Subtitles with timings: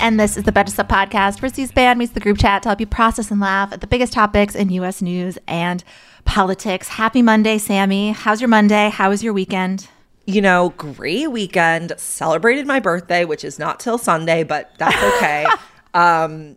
[0.00, 2.68] And this is the Betches Sup podcast where C SPAN meets the group chat to
[2.68, 5.00] help you process and laugh at the biggest topics in U.S.
[5.02, 5.82] news and
[6.24, 6.88] politics.
[6.88, 8.10] Happy Monday, Sami.
[8.10, 8.90] How's your Monday?
[8.90, 9.88] How was your weekend?
[10.26, 11.92] You know, great weekend.
[11.96, 15.46] Celebrated my birthday, which is not till Sunday, but that's okay.
[15.94, 16.56] um,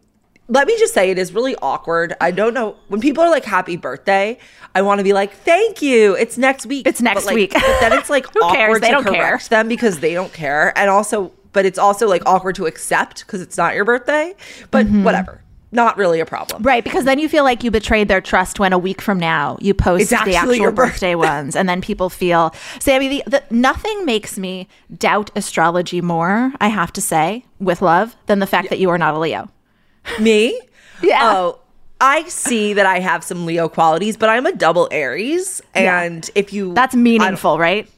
[0.49, 2.15] let me just say it is really awkward.
[2.19, 4.37] I don't know when people are like happy birthday,
[4.75, 6.15] I want to be like, "Thank you.
[6.15, 7.53] It's next week." It's next but, like, week.
[7.53, 8.79] but then it's like awkward cares?
[8.81, 9.13] They to don't care.
[9.13, 10.77] correct them because they don't care.
[10.77, 14.35] And also, but it's also like awkward to accept because it's not your birthday.
[14.71, 15.41] But whatever.
[15.71, 16.63] Not really a problem.
[16.63, 19.55] Right, because then you feel like you betrayed their trust when a week from now
[19.61, 22.55] you post It's the actual birthday ones, and then people feel.
[22.79, 28.15] Sami, the, the, nothing makes me doubt astrology more, I have to say, with love,
[28.25, 29.49] than the fact that you are not a Leo.
[30.19, 30.59] Me?
[31.01, 31.19] Yeah.
[31.23, 31.59] Oh,
[32.01, 36.51] I see that I have some Leo qualities, but I'm a double Aries, and if
[36.51, 37.89] you That's meaningful, right?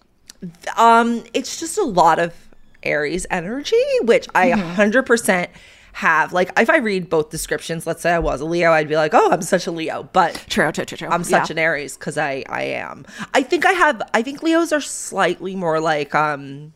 [0.77, 2.35] um it's just a lot of
[2.83, 4.81] aries energy which i Mm-hmm.
[4.81, 5.47] 100%
[5.93, 8.95] have like if i read both descriptions let's say i was a leo i'd be
[8.95, 11.07] like oh i'm such a leo but True, true, true, true.
[11.09, 11.53] i'm such Yeah.
[11.55, 15.53] an aries because i i am i think i have i think leos are slightly
[15.55, 16.73] more like um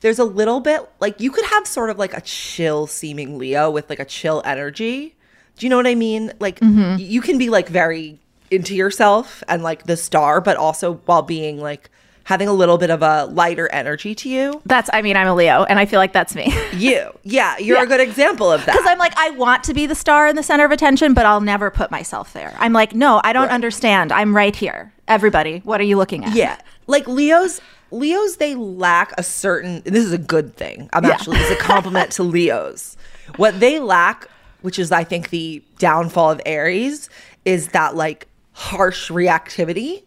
[0.00, 3.70] there's a little bit like you could have sort of like a chill seeming leo
[3.70, 5.16] with like a chill energy
[5.56, 6.96] do you know what i mean like Mm-hmm.
[7.00, 8.20] you can be like very
[8.50, 11.90] into yourself and like the star but also while being like
[12.26, 15.34] having a little bit of a lighter energy to you That's, I mean, I'm a
[15.34, 16.52] Leo, and I feel like that's me.
[16.74, 17.84] you yeah you're Yeah.
[17.84, 20.34] a good example of that Because I'm like, I want to be the star in
[20.36, 22.54] the center of attention, but I'll never put myself there.
[22.58, 24.10] I'm like, no, I don't understand.
[24.12, 24.92] I'm right here.
[25.08, 26.34] Everybody, what are you looking at?
[26.34, 26.58] Yeah.
[26.88, 27.60] Like Leos,
[27.92, 30.90] Leos, they lack a certain, and this is a good thing.
[30.92, 31.10] I'm Yeah.
[31.12, 32.96] actually, it's a compliment to Leos.
[33.36, 34.28] What they lack,
[34.62, 37.08] which is, I think, the downfall of Aries,
[37.44, 40.02] is that like harsh reactivity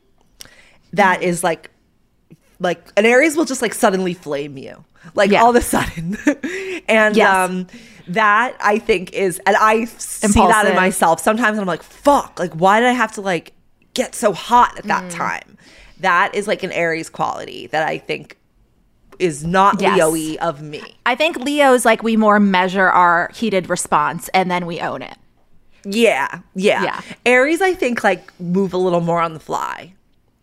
[0.91, 1.23] that mm.
[1.23, 1.71] is like,
[2.59, 4.83] like an Aries will just like suddenly flame you,
[5.15, 5.41] like Yeah.
[5.43, 6.17] all of a sudden.
[6.87, 7.33] and, Yes.
[7.49, 7.67] um,
[8.07, 10.69] that I think is, and I see that Impulsive.
[10.71, 11.59] in myself sometimes.
[11.59, 13.53] I'm like, fuck, like, why did I have to like
[13.93, 14.87] get so hot at Mm.
[14.87, 15.57] that time?
[15.99, 18.35] That is like an Aries quality that I think
[19.19, 19.95] is not Yes.
[19.97, 20.81] Leo-y of me.
[21.05, 25.17] I think Leo's like we more measure our heated response and then we own it.
[25.85, 26.83] Yeah, yeah.
[26.83, 27.01] Yeah.
[27.25, 29.93] Aries, I think, like move a little more on the fly.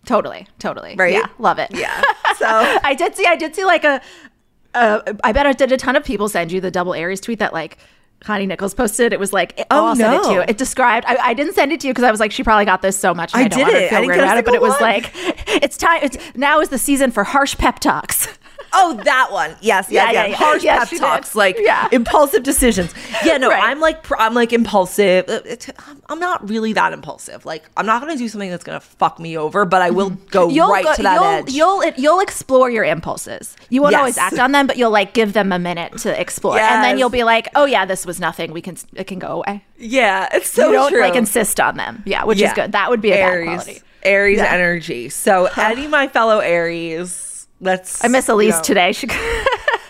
[0.07, 0.95] Totally, totally.
[0.97, 1.13] Right?
[1.13, 1.71] Yeah, love it.
[1.73, 2.03] Yeah.
[2.37, 3.25] So I did see.
[3.25, 3.99] I did see like a.
[4.75, 7.39] Uh, I bet it did a ton of people send you the double Aries tweet
[7.39, 7.79] that like
[8.21, 9.15] Connie Nichols posted.
[9.15, 10.35] It was like, oh, Oh, I'll send it to no.
[10.35, 10.41] you.
[10.47, 11.07] It described.
[11.09, 12.95] I, I didn't send it to you because I was like, she probably got this
[12.99, 13.35] so much.
[13.35, 13.89] I to didn't.
[13.89, 15.11] feel I didn't about it, but it was like,
[15.63, 16.01] it's time.
[16.03, 18.29] It's now is the season for harsh pep talks.
[18.73, 19.57] Oh, that one.
[19.61, 20.27] Yes, Yeah, yes, yeah, yeah.
[20.31, 20.37] yeah.
[20.37, 21.01] Harsh pep she did.
[21.01, 21.89] talks, like Yeah.
[21.93, 22.93] impulsive decisions.
[23.25, 23.63] Yeah, no, Right.
[23.63, 25.29] I'm like, I'm like impulsive.
[25.29, 25.41] Uh,
[26.09, 27.45] I'm- not really that impulsive.
[27.45, 30.49] Like, I'm not gonna do something that's gonna fuck me over, but I will go
[30.69, 31.53] right go- to that you'll, edge.
[31.53, 33.55] You'll you'll explore your impulses.
[33.69, 33.99] You won't Yes.
[33.99, 36.99] always act on them, but you'll like give them a minute to explore, and then
[36.99, 38.53] you'll be like, oh yeah, this was nothing.
[38.53, 39.65] We can it can go away.
[39.79, 41.01] yeah, it's so you don't true.
[41.01, 42.03] like insist on them.
[42.07, 42.49] Yeah, which Yeah.
[42.49, 42.73] is good.
[42.73, 43.83] That would be a Aries, bad quality.
[44.03, 44.53] Aries Yeah.
[44.53, 45.09] energy.
[45.11, 47.26] So, any my fellow Aries,
[47.61, 48.05] let's.
[48.05, 48.93] I miss you Elise know- today.
[48.97, 49.07] She,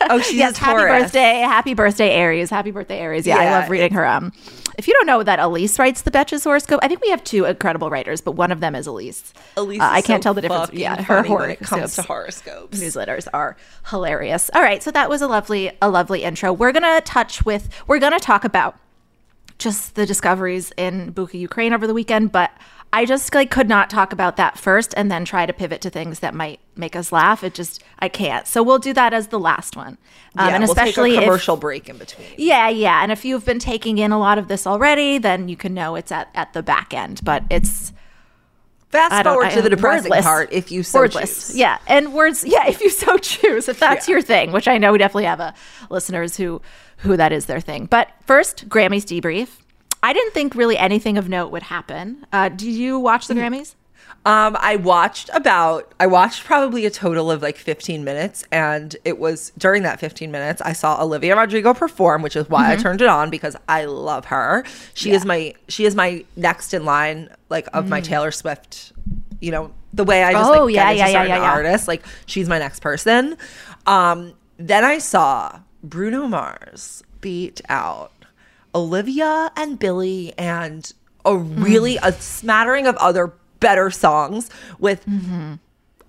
[0.08, 2.48] Oh, she's yes, a happy birthday, happy birthday, Aries.
[2.48, 3.26] Happy birthday, Aries.
[3.26, 4.06] Yeah, I love reading her.
[4.06, 4.32] Um,
[4.78, 7.44] if you don't know that Elise writes the Betches horoscope, I think we have two
[7.44, 9.34] incredible writers, but one of them is Elise.
[9.56, 10.72] Elise Uh, is I can't so tell the difference.
[10.72, 12.78] Yeah, her funny it comes horoscopes to horoscopes.
[12.80, 13.56] newsletters are
[13.88, 14.48] hilarious.
[14.54, 16.52] All right, so that was a lovely, a lovely intro.
[16.52, 18.76] We're gonna touch with, we're gonna talk about
[19.58, 22.52] just the discoveries in Bucha, Ukraine over the weekend, but
[22.96, 25.90] I just like could not talk about that first and then try to pivot to
[25.90, 27.44] things that might make us laugh.
[27.44, 28.46] It just I can't.
[28.46, 29.98] So we'll do that as the last one.
[30.38, 32.28] Um, yeah, and we'll especially a if- commercial break in between.
[32.38, 33.02] yeah, yeah.
[33.02, 35.94] And if you've been taking in a lot of this already, then you can know
[35.96, 37.20] it's at, at the back end.
[37.24, 37.92] But it's
[38.90, 40.24] Fast forward to the depressing wordless.
[40.24, 41.48] part if you so wordless.
[41.48, 41.56] choose.
[41.58, 42.44] Yeah, and words.
[42.48, 44.12] Yeah, if you so choose, if that's Yeah.
[44.14, 45.54] your thing, which I know we definitely have a
[45.90, 46.62] listeners who
[46.98, 47.86] who that is their thing.
[47.86, 49.48] But first, Grammys debrief.
[50.06, 52.24] I didn't think really anything of note would happen.
[52.32, 53.54] Uh, did you watch the Mm-hmm.
[53.54, 53.74] Grammys?
[54.24, 59.18] Um, I watched about I watched probably a total of like 15 minutes, and it
[59.18, 62.80] was during that 15 minutes I saw Olivia Rodrigo perform, which is why Mm-hmm.
[62.80, 64.64] I turned it on because I love her.
[64.94, 68.92] She is my she is my next in line like of my Taylor Swift.
[69.40, 70.56] You know the way I just Mm.
[70.56, 71.50] Oh, like, yeah, yeah, yeah, yeah, yeah.
[71.52, 71.86] artists.
[71.88, 73.36] Like she's my next person.
[73.86, 78.10] Um, then I saw Bruno Mars beat out
[78.76, 80.92] Olivia and Billie and
[81.24, 81.64] a Mm.
[81.64, 85.54] really a smattering of other better songs with Mm-hmm.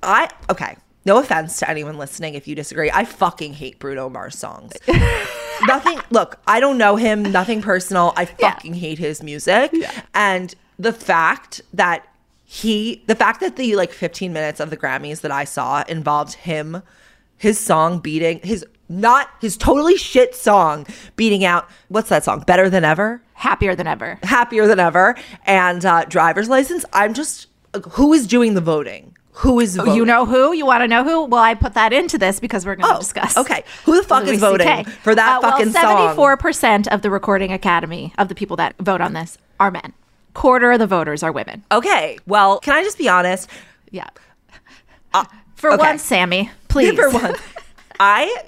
[0.04, 0.78] I okay.
[1.06, 2.92] No offense to anyone listening if you disagree.
[2.94, 4.74] I fucking hate Bruno Mars songs.
[5.68, 8.12] nothing look, I don't know him, nothing personal.
[8.18, 9.74] I fucking hate his music.
[10.14, 12.06] And the fact that
[12.44, 16.34] he the fact that the like 15 minutes of the Grammys that I saw involved
[16.34, 16.84] him
[17.38, 20.86] his song beating his not his totally shit song
[21.16, 22.42] beating out what's that song?
[22.48, 23.22] Better than ever?
[23.34, 24.18] Happier than ever.
[24.24, 27.48] happier than ever and uh, driver's license i'm just
[27.92, 29.92] who is doing the voting who is voting?
[29.92, 30.52] Oh, You know who?
[30.54, 31.26] You want to know who?
[31.26, 33.38] Well, I put that into this because we're going to Oh, discuss.
[33.38, 33.64] okay.
[33.86, 34.90] Who the fuck is voting CK.
[35.04, 35.82] for that Uh, well, fucking song?
[35.84, 39.94] Seventy-four percent of the Recording Academy of the people that vote on this are men.
[40.34, 41.64] Quarter of the voters are women.
[41.72, 43.48] okay well can i just be honest
[43.92, 44.08] Yeah.
[45.56, 45.78] For Uh, okay.
[45.78, 46.96] once, Sami, please.
[46.96, 47.36] for one
[48.00, 48.44] i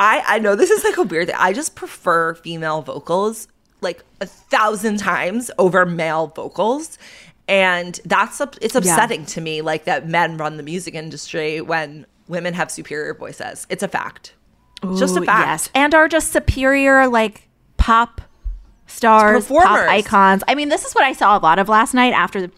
[0.00, 1.36] i i know this is like a weird thing.
[1.38, 3.46] I just prefer female vocals
[3.80, 6.98] like a thousand times over male vocals.
[7.48, 12.06] And that's up it's upsetting to me like that men run the music industry when
[12.28, 13.66] women have superior voices.
[13.68, 14.34] It's a fact.
[14.82, 15.48] It's just a fact.
[15.48, 18.20] Yes, and are just superior like pop
[18.86, 20.44] stars, pop icons.
[20.46, 22.52] I mean, this is what I saw a lot of last night after the,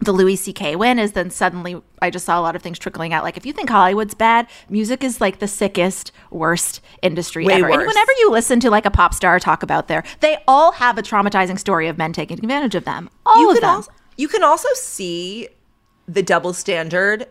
[0.00, 0.76] the Louis C.K.
[0.76, 0.98] win.
[0.98, 3.22] Is then suddenly I just saw a lot of things trickling out.
[3.22, 7.68] Like if you think Hollywood's bad, music is like the sickest, worst industry Way ever.
[7.68, 10.98] And whenever you listen to like a pop star talk about their, they all have
[10.98, 13.10] a traumatizing story of men taking advantage of them.
[13.24, 13.76] All you of can them.
[13.76, 15.48] also you can also see
[16.06, 17.26] the double standard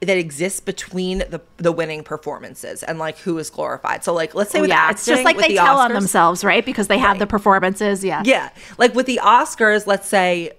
[0.00, 4.04] that exists between the the winning performances and like who is glorified.
[4.04, 6.44] So like let's say with Oh, yeah, it's just like they the tell on themselves,
[6.44, 6.64] right?
[6.64, 8.04] Because they have the performances.
[8.04, 8.22] Yeah.
[8.24, 10.52] Yeah, like with the Oscars, let's say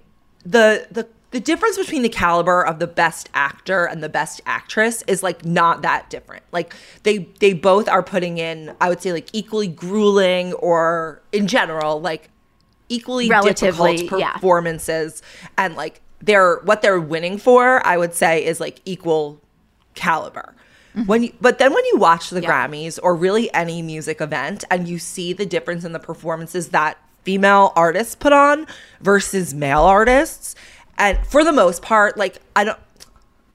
[0.44, 5.02] the the the difference between the caliber of the best actor and the best actress
[5.06, 6.44] is like not that different.
[6.52, 11.46] Like they they both are putting in, I would say, like equally grueling or in
[11.46, 12.30] general like
[12.88, 14.32] equally Relatively, difficult yeah.
[14.34, 15.22] performances
[15.58, 17.84] and like they're what they're winning for.
[17.84, 19.40] I would say is like equal
[19.94, 20.54] caliber.
[20.94, 21.06] Mm-hmm.
[21.06, 24.88] When you, but then when you watch the Grammys or really any music event and
[24.88, 28.66] you see the difference in the performances that female artists put on
[29.00, 30.54] versus male artists,
[30.98, 32.78] and for the most part, like I don't,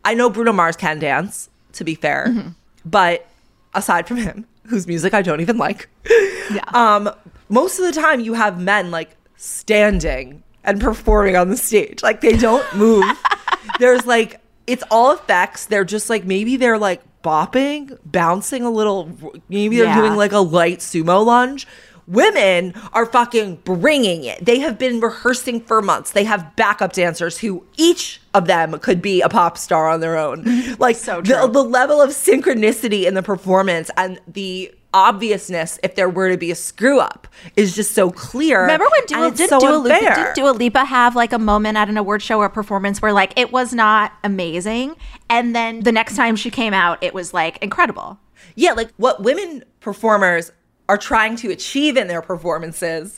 [0.05, 1.49] I know Bruno Mars can dance.
[1.73, 2.53] To be fair,
[2.85, 3.25] but
[3.73, 5.87] aside from him, whose music I don't even like,
[6.51, 6.59] Yeah.
[6.73, 7.09] um,
[7.47, 12.03] most of the time you have men like standing and performing on the stage.
[12.03, 13.05] Like they don't move.
[13.79, 15.65] There's like it's all effects.
[15.65, 19.09] They're just like maybe they're like bopping, bouncing a little.
[19.49, 19.95] Maybe they're Yeah.
[20.01, 21.67] doing like a light sumo lunge.
[22.07, 24.43] Women are fucking bringing it.
[24.43, 26.11] They have been rehearsing for months.
[26.11, 30.17] They have backup dancers who each of them could be a pop star on their
[30.17, 30.45] own.
[30.79, 31.47] Like So the, true.
[31.51, 36.51] the level of synchronicity in the performance and the obviousness if there were to be
[36.51, 38.61] a screw up is just so clear.
[38.61, 41.89] Remember when Dua, did, so Dua, Lipa, did Dua Lipa have like a moment at
[41.89, 44.95] an award show or performance where like it was not amazing,
[45.29, 48.19] and then the next time she came out, it was like incredible.
[48.55, 50.51] Yeah, like what women performers
[50.91, 53.17] are trying to achieve in their performances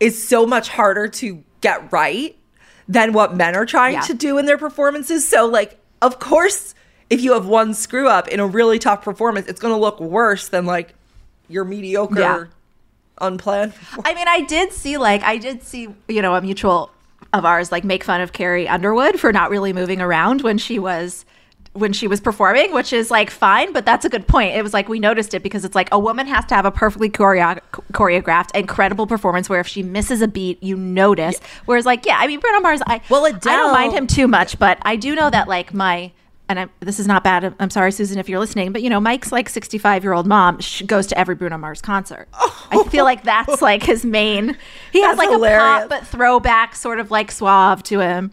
[0.00, 2.36] is so much harder to get right
[2.86, 4.00] than what men are trying Yeah.
[4.02, 5.26] to do in their performances.
[5.26, 6.74] So, like, of course,
[7.08, 9.98] if you have one screw up in a really tough performance, it's going to look
[9.98, 10.92] worse than like
[11.48, 12.44] your mediocre, Yeah.
[13.18, 13.72] unplanned.
[14.04, 16.90] I mean, I did see like I did see you know a mutual
[17.32, 20.78] of ours like make fun of Carrie Underwood for not really moving around when she
[20.78, 21.24] was
[21.76, 24.54] when she was performing, which is like fine, but that's a good point.
[24.54, 26.70] It was like we noticed it because it's like a woman has to have a
[26.70, 27.60] perfectly choreo-
[27.92, 31.40] choreographed, incredible performance where if she misses a beat, you notice.
[31.66, 34.58] Whereas, like, yeah, I mean, Bruno Mars, I Well, I don't mind him too much,
[34.58, 36.12] but I do know that like my
[36.48, 37.54] and I'm, this is not bad.
[37.58, 40.60] I'm sorry, Susan, if you're listening, but you know, Mike's like 65 year old mom
[40.86, 42.28] goes to every Bruno Mars concert.
[42.34, 42.68] Oh.
[42.70, 44.56] I feel like that's like his main.
[44.92, 48.32] He has like a pop but throwback, sort of like suave to him.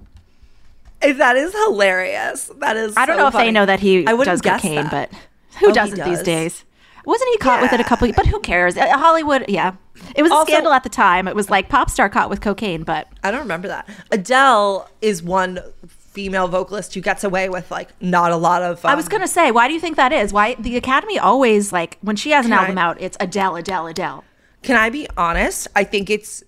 [1.12, 2.50] That is hilarious.
[2.60, 2.96] That is.
[2.96, 3.48] I don't so know if funny.
[3.48, 5.12] they know that he I does cocaine, that.
[5.12, 5.20] but
[5.60, 6.64] who Oh, doesn't these days?
[7.06, 8.10] Wasn't he caught with it a couple?
[8.14, 8.78] But who cares?
[8.78, 9.74] Uh, Hollywood, yeah.
[10.16, 11.28] It was a scandal at the time.
[11.28, 13.90] It was like pop star caught with cocaine, but I don't remember that.
[14.12, 18.84] Adele is one female vocalist who gets away with like not a lot of.
[18.86, 20.32] I was um, gonna say, why do you think that is?
[20.32, 23.58] Why the Academy always like when she has an Can I- album out, it's Adele,
[23.58, 24.24] Adele, Adele.
[24.62, 25.68] Can I be honest?
[25.76, 26.42] I think it's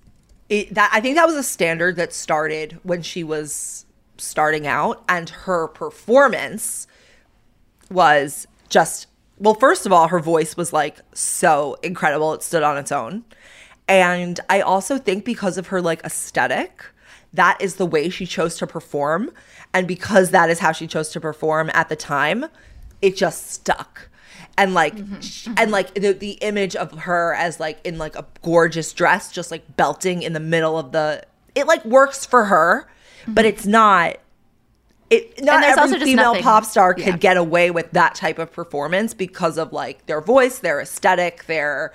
[0.48, 0.90] it, that.
[0.94, 3.85] I think that was a standard that started when she was
[4.18, 6.88] starting out, and her performance
[7.90, 9.08] was just
[9.38, 9.54] well.
[9.54, 13.24] First of all, her voice was like so incredible; it stood on its own.
[13.88, 16.86] And I also think because of her like aesthetic,
[17.34, 19.32] that is the way she chose to perform,
[19.74, 22.46] and because that is how she chose to perform at the time,
[23.02, 24.10] it just stuck
[24.58, 25.20] and like mm-hmm.
[25.20, 29.32] sh- and like the, the image of her as like in like a gorgeous dress
[29.32, 31.24] just like belting in the middle of the
[31.56, 32.88] it like works for her
[33.28, 33.50] but mm-hmm.
[33.50, 34.18] it's not
[35.10, 37.18] it not every also female nothing- pop star could yeah.
[37.18, 41.94] get away with that type of performance because of like their voice their aesthetic their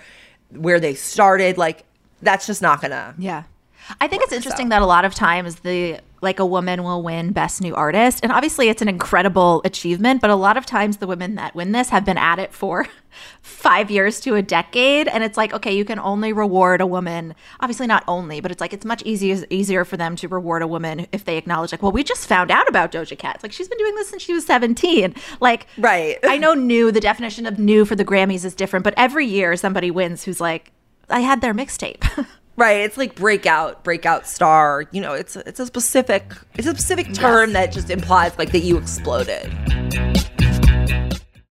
[0.50, 1.84] where they started like
[2.22, 3.44] that's just not gonna Yeah.
[4.00, 7.32] I think it's interesting that a lot of times the like a woman will win
[7.32, 8.20] best new artist.
[8.22, 11.72] And obviously it's an incredible achievement but a lot of times the women that win
[11.72, 12.86] this have been at it for
[13.42, 15.08] 5 years to a decade.
[15.08, 18.60] And it's like okay you can only reward a woman obviously not only but it's
[18.60, 21.82] like it's much easier easier for them to reward a woman if they acknowledge like
[21.82, 23.36] well we just found out about Doja Cat.
[23.36, 26.18] It's like she's been doing this since she was 17 like Right.
[26.24, 29.56] I know new the definition of new for the Grammys is different but every year
[29.56, 30.72] somebody wins who's like
[31.08, 32.04] I had their mixtape
[32.60, 34.84] Right, it's like breakout, breakout star.
[34.92, 38.58] You know, it's it's a specific it's a specific term that just implies like that
[38.58, 39.50] you exploded.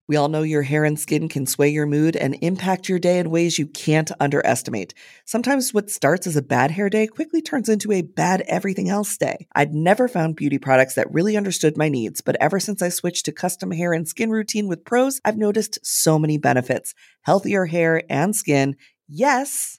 [0.06, 3.20] We all know your hair and skin can sway your mood and impact your day
[3.20, 4.92] in ways you can't underestimate.
[5.24, 9.16] Sometimes what starts as a bad hair day quickly turns into a bad everything else
[9.16, 9.46] day.
[9.54, 13.24] I'd never found beauty products that really understood my needs, but ever since I switched
[13.24, 16.92] to custom hair and skin routine with Prose, I've noticed so many benefits.
[17.22, 18.76] Healthier hair and skin,
[19.08, 19.78] yes,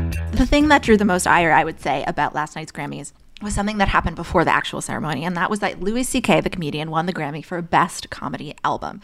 [0.41, 3.53] The thing that drew the most ire, I would say, about last night's Grammys was
[3.53, 6.89] something that happened before the actual ceremony, and that was that Louis C.K., the comedian,
[6.89, 9.01] won the Grammy for Best Comedy Album.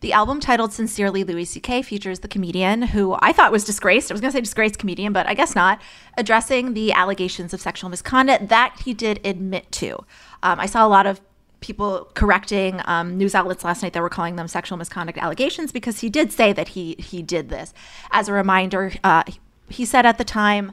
[0.00, 1.82] The album titled Sincerely Louis C.K.
[1.82, 4.10] features the comedian who I thought was disgraced.
[4.10, 5.82] I was going to say disgraced comedian, but I guess not,
[6.16, 9.96] addressing the allegations of sexual misconduct that he did admit to.
[10.42, 11.20] Um, I saw a lot of
[11.60, 16.00] people correcting um, news outlets last night that were calling them sexual misconduct allegations because
[16.00, 17.74] he did say that he he did this.
[18.12, 19.24] As a reminder, uh,
[19.70, 20.72] he said at the time,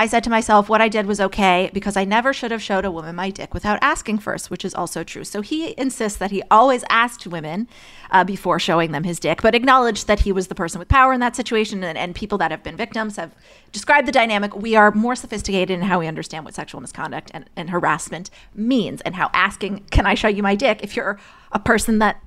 [0.00, 2.84] I said to myself, what I did was okay because I never should have showed
[2.84, 5.24] a woman my dick without asking first, which is also true.
[5.24, 7.66] So he insists that he always asked women
[8.12, 11.12] uh, before showing them his dick, but acknowledged that he was the person with power
[11.12, 11.82] in that situation.
[11.82, 13.34] And, and people that have been victims have
[13.72, 14.54] described the dynamic.
[14.54, 19.00] We are more sophisticated in how we understand what sexual misconduct and, and harassment means
[19.00, 20.78] and how asking, Can I show you my dick?
[20.82, 21.18] if you're
[21.50, 22.22] a person that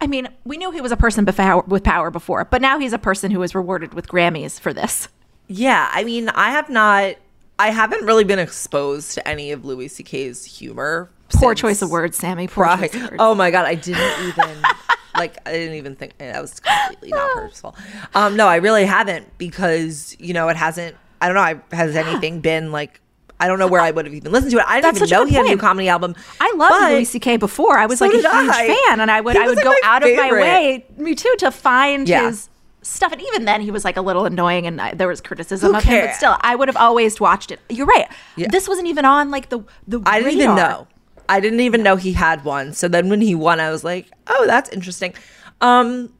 [0.00, 2.98] I mean, we knew he was a person with power before, but now he's a
[2.98, 5.08] person who is rewarded with Grammys for this.
[5.48, 7.16] Yeah, I mean, I have not
[7.58, 11.10] I haven't really been exposed to any of Louis C.K.'s humor.
[11.30, 12.48] Poor choice of words, Sami.
[12.48, 13.16] Poor Pri- choice of words.
[13.20, 14.62] Oh my god, I didn't even
[15.16, 17.76] like I didn't even think that was completely not purposeful.
[18.14, 21.94] Um no, I really haven't because, you know, it hasn't I don't know, I, has
[22.04, 23.00] anything been like
[23.40, 24.64] I don't know where I would have even listened to it.
[24.66, 26.14] I didn't That's even know he had a new comedy album.
[26.40, 27.36] I loved Louis C.K.
[27.36, 27.76] before.
[27.76, 28.68] I was So like a huge I.
[28.88, 31.50] fan, and I would I would like, go out of my way, me too, to
[31.50, 32.28] find Yeah.
[32.28, 32.48] his
[32.84, 33.12] stuff.
[33.12, 35.78] And even then, he was like a little annoying, and I, there was criticism Who
[35.78, 36.06] of him.
[36.06, 37.60] But still, I would have always watched it.
[37.68, 38.06] You're right.
[38.36, 38.48] Yeah.
[38.50, 40.00] This wasn't even on like the the.
[40.06, 40.86] I didn't even know.
[41.28, 42.72] I didn't even know he had one.
[42.74, 45.14] So then when he won, I was like, oh, that's interesting.
[45.62, 46.12] Um,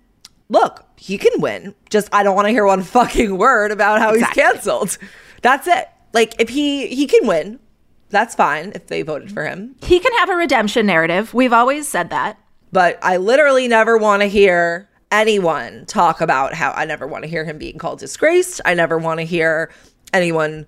[0.49, 1.75] look, he can win.
[1.91, 4.43] Just I don't want to hear one fucking word about how Exactly.
[4.43, 4.99] he's canceled.
[5.43, 5.89] That's it.
[6.15, 7.61] like if he he can win,
[8.09, 9.75] that's fine if they voted for him.
[9.83, 11.35] He can have a redemption narrative.
[11.35, 12.39] We've always said that.
[12.73, 14.89] But I literally never want to hear
[15.21, 18.61] anyone talk about how I never want to hear him being called disgraced.
[18.65, 19.71] I never want to hear
[20.13, 20.67] anyone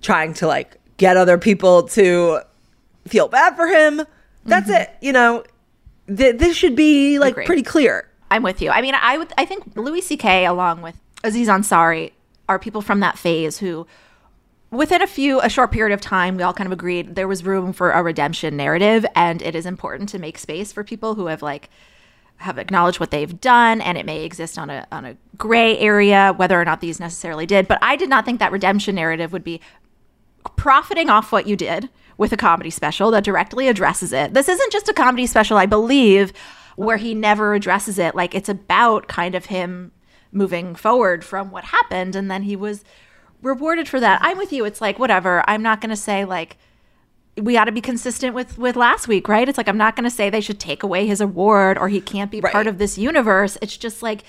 [0.00, 2.40] trying to like get other people to
[3.06, 4.02] feel bad for him.
[4.44, 4.82] That's Mm-hmm.
[4.82, 4.90] it.
[5.00, 5.44] You know,
[6.14, 7.46] th- this should be like Agreed.
[7.46, 8.08] pretty clear.
[8.30, 8.70] I'm with you.
[8.70, 9.32] I mean, I would.
[9.38, 10.46] I think Louis C.K.
[10.46, 12.12] along with Aziz Ansari
[12.48, 13.86] are people from that phase who,
[14.70, 17.44] within a few a short period of time, we all kind of agreed there was
[17.44, 21.26] room for a redemption narrative, and it is important to make space for people who
[21.26, 21.68] have like
[22.36, 26.34] have acknowledged what they've done, and it may exist on a on a gray area
[26.36, 27.68] whether or not these necessarily did.
[27.68, 29.60] But I did not think that redemption narrative would be
[30.56, 34.34] profiting off what you did with a comedy special that directly addresses it.
[34.34, 36.32] This isn't just a comedy special, I believe,
[36.76, 38.14] where he never addresses it.
[38.14, 39.92] Like it's about kind of him
[40.30, 42.84] moving forward from what happened and then he was
[43.42, 44.18] rewarded for that.
[44.22, 44.64] I'm with you.
[44.64, 45.44] It's like whatever.
[45.46, 46.56] I'm not going to say like
[47.40, 49.48] we got to be consistent with with last week, right?
[49.48, 52.00] It's like I'm not going to say they should take away his award or he
[52.00, 52.52] can't be Right.
[52.52, 53.56] part of this universe.
[53.62, 54.22] It's just like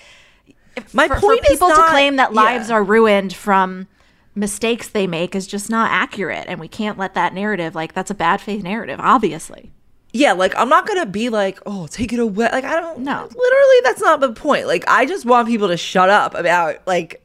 [0.75, 2.75] if- My for, point for people not- to claim that lives yeah.
[2.75, 3.88] are ruined from
[4.36, 8.10] mistakes they make is just not accurate and we can't let that narrative like that's
[8.10, 9.72] a bad faith narrative obviously
[10.12, 12.50] Yeah, like I'm not gonna be like, oh, take it away.
[12.51, 13.00] Like I don't.
[13.00, 13.22] No.
[13.22, 14.65] literally, that's not the point.
[14.67, 17.24] Like I just want people to shut up about like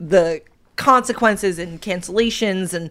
[0.00, 0.40] the
[0.76, 2.90] consequences and cancellations and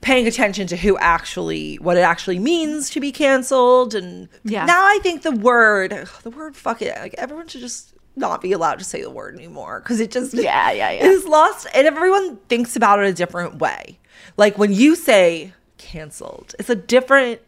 [0.00, 3.94] paying attention to who actually what it actually means to be canceled.
[3.94, 4.64] And Yeah.
[4.64, 5.90] now I think the word,
[6.22, 6.96] the word, fuck it.
[6.98, 10.34] Like everyone should just not be allowed to say the word anymore because it just
[10.34, 11.04] Yeah, yeah, yeah.
[11.04, 13.98] is lost and everyone thinks about it a different way.
[14.36, 17.40] Like when you say canceled, it's a different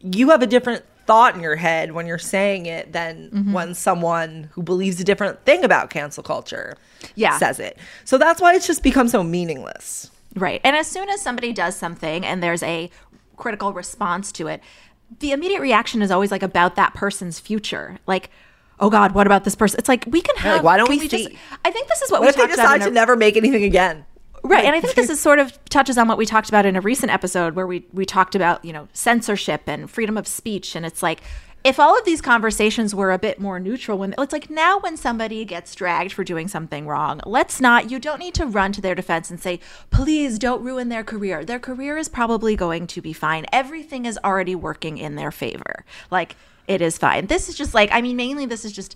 [0.00, 3.52] you have a different thought in your head when you're saying it than Mm-hmm.
[3.52, 6.76] when someone who believes a different thing about cancel culture
[7.14, 7.38] Yeah.
[7.38, 7.78] says it.
[8.04, 10.10] So that's why it's just become so meaningless.
[10.34, 10.60] Right.
[10.64, 12.90] And as soon as somebody does something and there's a
[13.36, 14.60] critical response to it
[15.20, 17.98] the immediate reaction is always like about that person's future.
[18.06, 18.30] Like
[18.80, 19.78] oh god what about this person?
[19.78, 21.28] It's like we can have like, why don't can we just
[21.64, 23.64] i think this is what What we if they decide to a- never make anything
[23.64, 24.04] again?
[24.46, 26.76] Right, and I think this is sort of touches on what we talked about in
[26.76, 30.76] a recent episode where we we talked about you know censorship and freedom of speech,
[30.76, 31.22] and it's like
[31.64, 34.98] if all of these conversations were a bit more neutral, when it's like now when
[34.98, 37.90] somebody gets dragged for doing something wrong, let's not.
[37.90, 41.42] You don't need to run to their defense and say, please don't ruin their career.
[41.42, 43.46] Their career is probably going to be fine.
[43.50, 45.86] Everything is already working in their favor.
[46.10, 46.36] Like
[46.68, 47.26] it is fine.
[47.26, 48.94] This is just like I mean, mainly this is just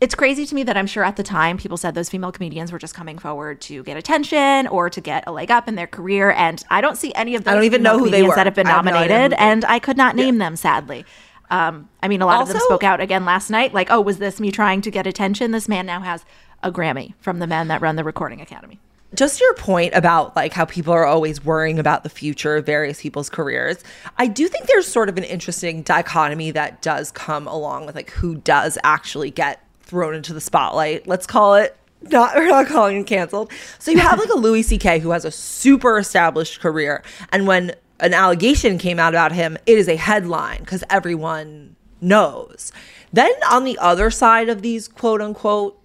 [0.00, 2.70] it's crazy to me that I'm sure at the time people said those female comedians
[2.70, 5.88] were just coming forward to get attention or to get a leg up in their
[5.88, 7.52] career, and I don't see any of those.
[7.52, 8.34] I don't even know who they were.
[8.36, 11.04] that have been I have no nominated, and I could not name them sadly.
[11.50, 14.18] Um, I mean, a lot of them spoke out again last night, like, "Oh, was
[14.18, 16.24] this me trying to get attention?" This man now has
[16.62, 18.78] a Grammy from the men that run the Recording Academy.
[19.14, 23.00] just your point about like how people are always worrying about the future of various
[23.00, 23.82] people's careers
[24.18, 28.10] i do think there's sort of an interesting dichotomy that does come along with like
[28.10, 32.98] who does actually get thrown into the spotlight let's call it not we're not calling
[32.98, 37.02] it canceled so you have like a louis ck who has a super established career
[37.32, 42.72] and when an allegation came out about him it is a headline because everyone knows
[43.12, 45.80] then on the other side of these quote unquote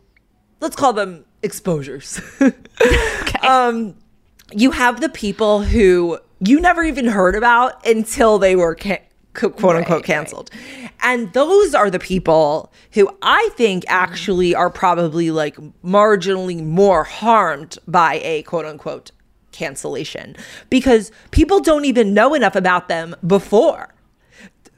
[0.60, 2.20] let's call them exposures.
[3.44, 3.96] Um,
[4.54, 9.02] you have the people who you never even heard about until they were ca-
[9.34, 10.50] quote unquote canceled.
[11.02, 17.78] And those are the people who I think actually are probably like marginally more harmed
[17.86, 19.12] by a quote unquote
[19.54, 20.36] cancellation
[20.70, 23.94] because people don't even know enough about them before.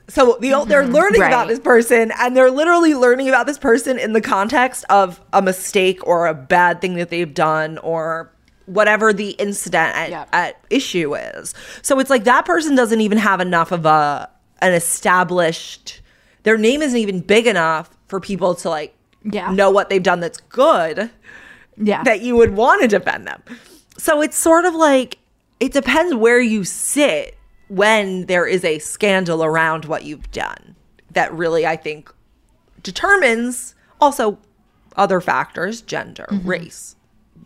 [0.08, 0.94] So the, they're mm-hmm.
[0.94, 5.20] learning about this person and they're literally learning about this person in the context of
[5.34, 8.32] a mistake or a bad thing that they've done or
[8.68, 10.30] whatever the incident at, Yep.
[10.34, 11.54] at issue is.
[11.82, 14.30] So it's like that person doesn't even have enough of a
[14.62, 16.02] an established
[16.44, 19.52] their name isn't even big enough for people to like Yeah.
[19.52, 21.10] know what they've done that's good
[21.78, 23.42] Yeah, that you would want to defend them.
[24.06, 25.18] So it's sort of like
[25.60, 27.36] it depends where you sit
[27.70, 30.76] when there is a scandal around what you've done
[31.14, 32.14] that really I think
[32.84, 34.38] determines also
[34.96, 36.48] other factors, gender, mm-hmm.
[36.48, 36.96] race,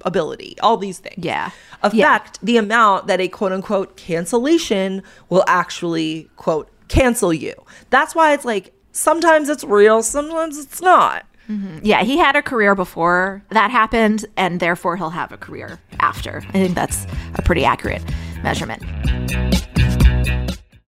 [0.02, 1.24] ability, all these things.
[1.24, 1.52] Yeah.
[1.82, 7.54] Affect the amount that a quote unquote cancellation will actually quote cancel you.
[7.90, 11.26] That's why it's like sometimes it's real, sometimes it's not.
[11.50, 11.80] Mm-hmm.
[11.84, 12.04] yeah.
[12.04, 16.44] He had a career before that happened, and therefore he'll have a career after.
[16.50, 18.04] I think that's a pretty accurate
[18.44, 18.84] measurement.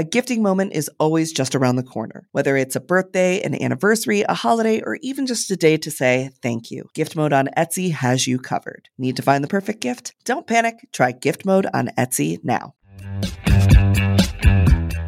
[0.00, 4.22] A gifting moment is always just around the corner, whether it's a birthday, an anniversary,
[4.22, 6.88] a holiday, or even just a day to say thank you.
[6.94, 8.88] Gift mode on Etsy has you covered.
[8.96, 10.14] Need to find the perfect gift?
[10.24, 10.88] Don't panic.
[10.90, 12.72] Try gift mode on Etsy now.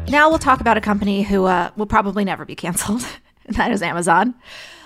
[0.09, 3.03] Now we'll talk about a company who uh, will probably never be canceled.
[3.49, 4.35] that is Amazon.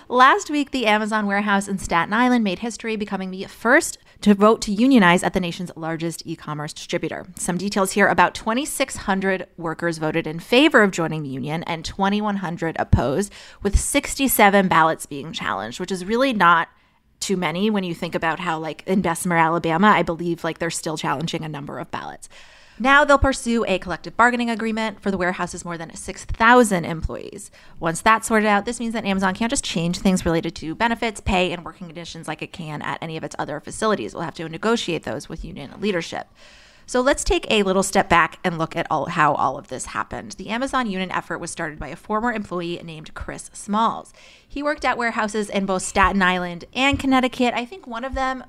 [0.08, 4.62] Last week, the Amazon warehouse in Staten Island made history, becoming the first to vote
[4.62, 7.26] to unionize at the nation's largest e commerce distributor.
[7.36, 12.76] Some details here about 2,600 workers voted in favor of joining the union and 2,100
[12.80, 16.70] opposed, with 67 ballots being challenged, which is really not
[17.20, 20.70] too many when you think about how, like, in Bessemer, Alabama, I believe like they're
[20.70, 22.30] still challenging a number of ballots.
[22.80, 27.50] Now they'll pursue a collective bargaining agreement for the warehouse's more than 6,000 employees.
[27.80, 31.20] Once that's sorted out, this means that Amazon can't just change things related to benefits,
[31.20, 34.14] pay, and working conditions like it can at any of its other facilities.
[34.14, 36.28] We'll have to negotiate those with union leadership.
[36.86, 39.88] So let's take a little step back and look at all, how all of this
[39.88, 40.34] happened.
[40.34, 44.14] The Amazon union effort was started by a former employee named Chris Smalls.
[44.48, 47.54] He worked at warehouses in both Staten Island and Connecticut.
[47.54, 48.46] I think one of them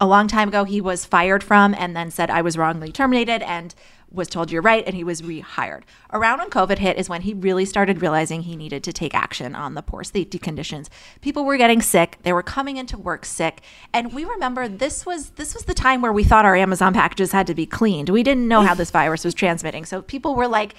[0.00, 3.42] a long time ago he was fired from and then said I was wrongly terminated
[3.42, 3.74] and
[4.12, 5.82] was told you're right and he was rehired.
[6.12, 9.54] Around when COVID hit is when he really started realizing he needed to take action
[9.54, 10.90] on the poor safety conditions.
[11.20, 13.60] People were getting sick, they were coming into work sick,
[13.92, 17.32] and we remember this was this was the time where we thought our Amazon packages
[17.32, 18.08] had to be cleaned.
[18.08, 19.84] We didn't know how this virus was transmitting.
[19.84, 20.74] So people were like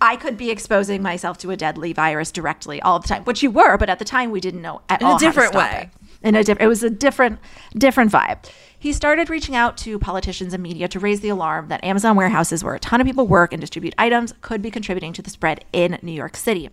[0.00, 3.50] I could be exposing myself to a deadly virus directly all the time, which you
[3.50, 5.54] were, but at the time we didn't know at In all a how to different
[5.54, 5.90] way.
[5.92, 7.38] it in a different it was a different
[7.74, 8.38] different vibe.
[8.78, 12.64] He started reaching out to politicians and media to raise the alarm that amazon warehouses
[12.64, 15.64] where a ton of people work and distribute items could be contributing to the spread
[15.72, 16.70] in new york city.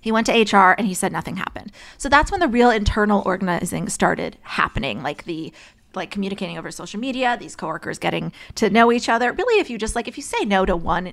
[0.00, 1.72] He went to hr and he said nothing happened.
[1.96, 5.52] So that's when the real internal organizing started happening like the
[5.94, 9.32] like communicating over social media these coworkers getting to know each other.
[9.32, 11.12] Really if you just like if you say no to one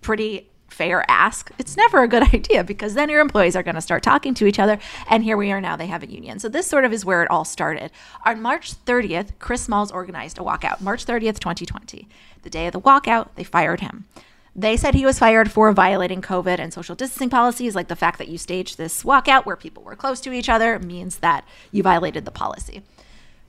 [0.00, 3.80] pretty fair ask, it's never a good idea because then your employees are going to
[3.80, 4.78] start talking to each other.
[5.08, 6.38] And here we are now, they have a union.
[6.38, 7.90] So this sort of is where it all started.
[8.26, 12.08] On March 30th, Chris Smalls organized a walkout, March 30th, 2020.
[12.42, 14.04] The day of the walkout, they fired him.
[14.56, 18.18] They said he was fired for violating COVID and social distancing policies, like the fact
[18.18, 21.82] that you staged this walkout where people were close to each other means that you
[21.82, 22.82] violated the policy.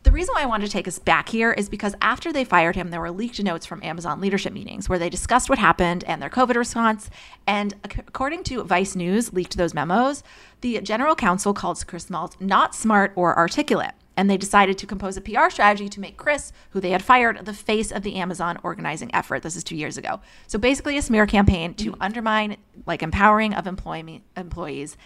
[0.06, 2.76] The reason why I wanted to take us back here is because after they fired
[2.76, 6.22] him, there were leaked notes from Amazon leadership meetings where they discussed what happened and
[6.22, 7.10] their COVID response.
[7.48, 10.24] And ac- according to Vice News, leaked those memos,
[10.62, 13.94] the general counsel called Chris Smalls not smart or articulate.
[14.16, 17.44] And they decided to compose a PR strategy to make Chris, who they had fired,
[17.44, 19.42] the face of the Amazon organizing effort.
[19.42, 20.22] This is two years ago.
[20.46, 22.02] So basically, a smear campaign to mm-hmm.
[22.02, 24.98] undermine, like, empowering of employee, employees,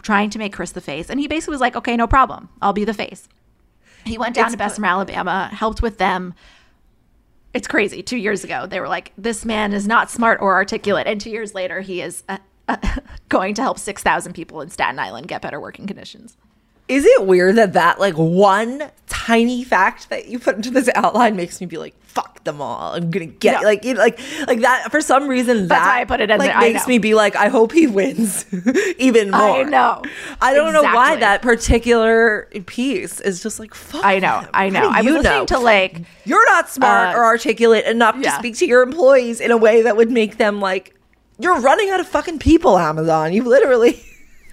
[0.00, 1.10] trying to make Chris the face.
[1.10, 2.50] And he basically was like, okay, no problem.
[2.62, 3.28] I'll be the face.
[4.04, 6.34] He went down to Bessemer, Alabama, helped with them.
[7.54, 8.02] It's crazy.
[8.02, 11.30] Two years ago, they were like, "This man is not smart or articulate," and two
[11.30, 12.38] years later, he is uh,
[12.68, 12.76] uh,
[13.28, 16.36] going to help six thousand people in Staten Island get better working conditions.
[16.88, 21.36] Is it weird that that like one tiny fact that you put into this outline
[21.36, 22.94] makes me be like, fuck them all.
[22.94, 23.66] I'm gonna get No.
[23.68, 25.68] like you know, like like that for some reason.
[25.68, 26.60] That's that, why I put it in like, there.
[26.60, 28.46] Makes me be like, I hope he wins
[28.98, 29.40] even more.
[29.40, 30.02] I know.
[30.40, 34.04] I don't know why that particular piece is just like fuck.
[34.04, 34.40] I know.
[34.42, 34.50] them.
[34.52, 34.88] I know.
[34.88, 35.46] I was you listening know?
[35.46, 39.50] to like You're not smart uh, or articulate enough to speak to your employees in
[39.50, 40.96] a way that would make them like.
[41.38, 43.32] You're running out of fucking people, Amazon.
[43.32, 44.02] You literally.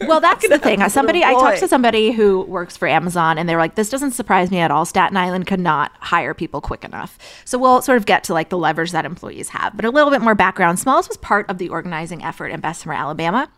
[0.01, 0.87] Well, that's the thing.
[0.89, 4.11] Somebody I talked to somebody who works for Amazon, and they were like, "This doesn't
[4.11, 4.85] surprise me at all.
[4.85, 8.49] Staten Island could not hire people quick enough." So we'll sort of get to like
[8.49, 10.79] the leverage that employees have, but a little bit more background.
[10.79, 13.49] Smalls was part of the organizing effort in Bessemer, Alabama.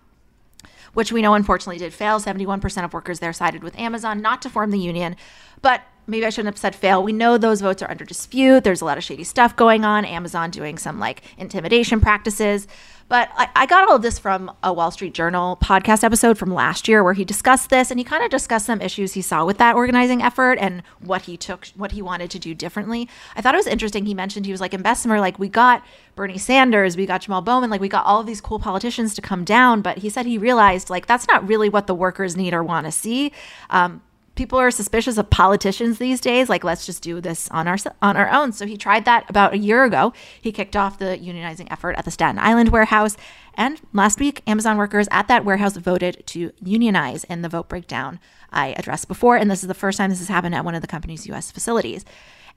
[0.93, 2.19] Which we know unfortunately did fail.
[2.19, 5.15] 71% of workers there sided with Amazon not to form the union.
[5.61, 7.01] But maybe I shouldn't have said fail.
[7.01, 8.65] We know those votes are under dispute.
[8.65, 10.03] There's a lot of shady stuff going on.
[10.03, 12.67] Amazon doing some like intimidation practices.
[13.11, 16.53] But I, I got all of this from a Wall Street Journal podcast episode from
[16.53, 19.43] last year where he discussed this and he kind of discussed some issues he saw
[19.43, 23.09] with that organizing effort and what he took, what he wanted to do differently.
[23.35, 24.05] I thought it was interesting.
[24.05, 25.83] He mentioned he was like in Bessemer, like we got
[26.15, 29.21] Bernie Sanders, we got Jamal Bowman, like we got all of these cool politicians to
[29.21, 29.81] come down.
[29.81, 32.85] But he said he realized like that's not really what the workers need or want
[32.85, 33.33] to see.
[33.69, 34.03] Um,
[34.35, 38.17] people are suspicious of politicians these days like let's just do this on our on
[38.17, 38.51] our own.
[38.51, 40.13] So he tried that about a year ago.
[40.41, 43.17] He kicked off the unionizing effort at the Staten Island warehouse.
[43.55, 48.19] And last week Amazon workers at that warehouse voted to unionize in the vote breakdown
[48.51, 49.35] I addressed before.
[49.37, 51.51] And this is the first time this has happened at one of the company's US
[51.51, 52.05] facilities.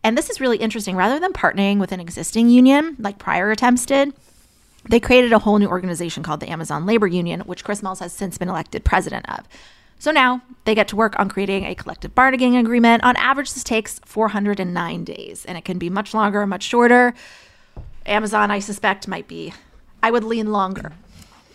[0.03, 0.97] And this is really interesting.
[0.97, 4.13] Rather than partnering with an existing union like prior attempts did
[4.89, 8.13] they created a whole new organization called the Amazon Labor Union, which Chris Smalls has
[8.13, 9.49] since been elected president of.
[9.99, 13.05] So now they get to work on creating a collective bargaining agreement.
[13.05, 17.15] On average, this takes 409 days, and it can be much longer or much shorter.
[18.07, 19.55] Amazon, I suspect, might be,
[20.03, 20.93] I would lean longer.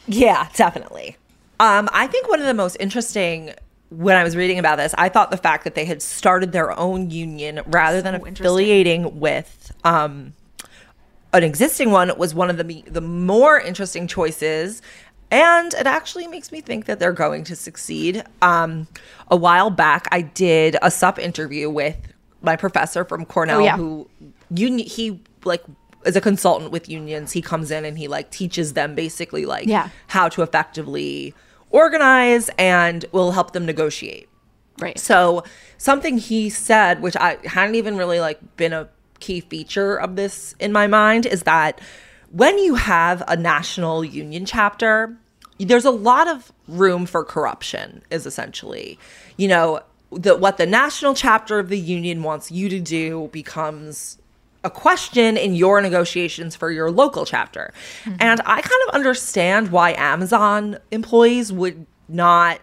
[0.08, 1.17] Yeah, definitely.
[1.60, 3.54] Um, I think one of the most interesting
[3.89, 6.78] when I was reading about this, I thought the fact that they had started their
[6.78, 10.34] own union rather than affiliating with um,
[11.34, 14.82] an existing one was one of the the more interesting choices
[15.31, 18.23] and it actually makes me think that they're going to succeed.
[18.41, 18.87] Um,
[19.29, 21.97] a while back, I did a sup interview with
[22.41, 23.77] my professor from Cornell, Oh, yeah.
[23.77, 24.09] who
[24.53, 25.63] uni- he like
[26.05, 27.33] is a consultant with unions.
[27.33, 29.89] He comes in and he like teaches them basically like Yeah.
[30.07, 31.33] how to effectively
[31.71, 34.27] organize and will help them negotiate.
[34.79, 34.97] Right.
[34.97, 35.43] So
[35.77, 38.87] something he said, which I hadn't even really like been a
[39.19, 41.81] key feature of this in my mind, is that
[42.31, 45.17] when you have a national union chapter,
[45.59, 48.01] there's a lot of room for corruption.
[48.09, 48.99] Is essentially,
[49.37, 54.17] you know, the, what the national chapter of the union wants you to do becomes
[54.63, 57.73] a question in your negotiations for your local chapter.
[58.03, 58.17] Mm-hmm.
[58.19, 62.59] And I kind of understand why Amazon employees would not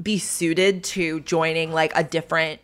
[0.00, 2.60] be suited to joining like a different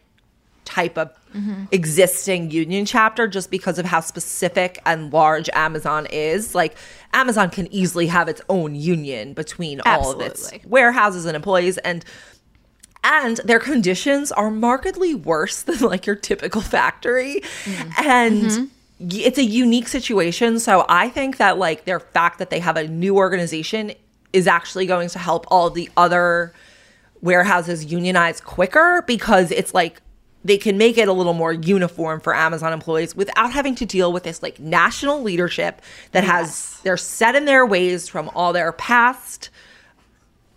[0.64, 1.64] type of Mm-hmm.
[1.70, 6.54] existing union chapter just because of how specific and large Amazon is.
[6.54, 6.76] Like
[7.12, 12.04] Amazon can easily have its own union between all of its warehouses and employees and
[13.04, 17.40] and their conditions are markedly worse than like your typical factory.
[17.64, 17.90] Mm-hmm.
[18.08, 18.64] And mm-hmm.
[19.00, 20.60] y- it's a unique situation.
[20.60, 23.92] So i think that like their fact that they have a new organization
[24.32, 26.52] is actually going to help all the other
[27.20, 30.02] warehouses unionize quicker because it's like
[30.44, 34.12] they can make it a little more uniform for Amazon employees without having to deal
[34.12, 35.80] with this like national leadership
[36.12, 39.50] that has they're set in their ways from all their past.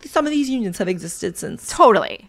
[0.03, 2.27] Some of these unions have existed since Totally.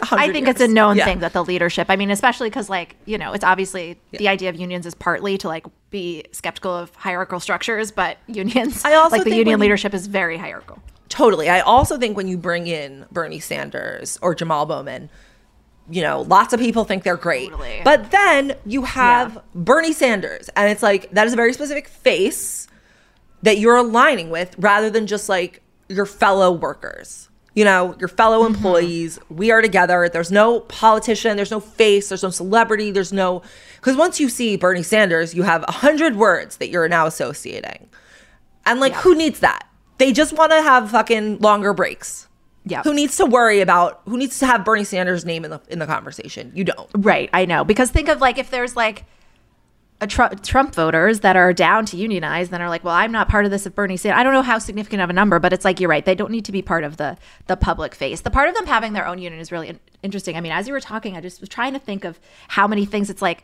[0.00, 1.06] I 100 think it's a known Yeah.
[1.06, 4.48] thing that the leadership, I mean, especially because, like, you know, it's obviously the idea
[4.48, 9.16] of unions is partly to, like, be skeptical of hierarchical structures, but unions, I also
[9.16, 10.80] like, the union leadership is very hierarchical.
[11.08, 11.48] Totally.
[11.48, 15.10] I also think when you bring in Bernie Sanders or Jamal Bowman,
[15.90, 17.50] you know, lots of people think they're great.
[17.50, 17.80] Totally.
[17.84, 19.40] But then you have Yeah.
[19.54, 22.66] Bernie Sanders, and it's like that is a very specific face
[23.42, 27.28] that you're aligning with rather than just like your fellow workers.
[27.54, 28.54] You know, your fellow Mm-hmm.
[28.54, 29.18] employees.
[29.30, 30.08] We are together.
[30.08, 33.42] There's no politician, there's no face, there's no celebrity, there's no
[33.76, 37.88] because once you see Bernie Sanders, you have a hundred words that you're now associating.
[38.66, 39.66] And like, who needs that?
[39.96, 42.27] They just want to have fucking longer breaks.
[42.68, 42.82] Yeah.
[42.82, 45.78] Who needs to worry about who needs to have Bernie Sanders' name in the in
[45.78, 46.52] the conversation?
[46.54, 46.88] You don't.
[46.94, 47.30] Right.
[47.32, 47.64] I know.
[47.64, 49.04] Because think of, like, if there's, like,
[50.00, 53.28] a Tru- Trump voters that are down to unionize, then are like, well, I'm not
[53.28, 54.20] part of this if Bernie Sanders.
[54.20, 56.04] I don't know how significant of a number, but it's like you're right.
[56.04, 58.20] They don't need to be part of the the public face.
[58.20, 60.36] The part of them having their own union is really in- interesting.
[60.36, 62.84] I mean, as you were talking, I just was trying to think of how many
[62.84, 63.42] things it's like.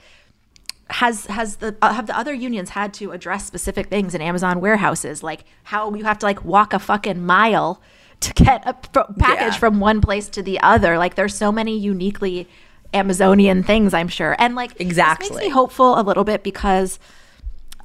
[0.90, 4.60] Has has the uh, have the other unions had to address specific things in Amazon
[4.60, 7.80] warehouses, like how you have to like walk a fucking mile
[8.24, 9.58] to get a pro- package Yeah.
[9.58, 10.98] from one place to the other?
[10.98, 12.48] Like, there's so many uniquely
[12.92, 15.42] Amazonian things, I'm sure, and like this makes Exactly.
[15.44, 16.98] me hopeful a little bit because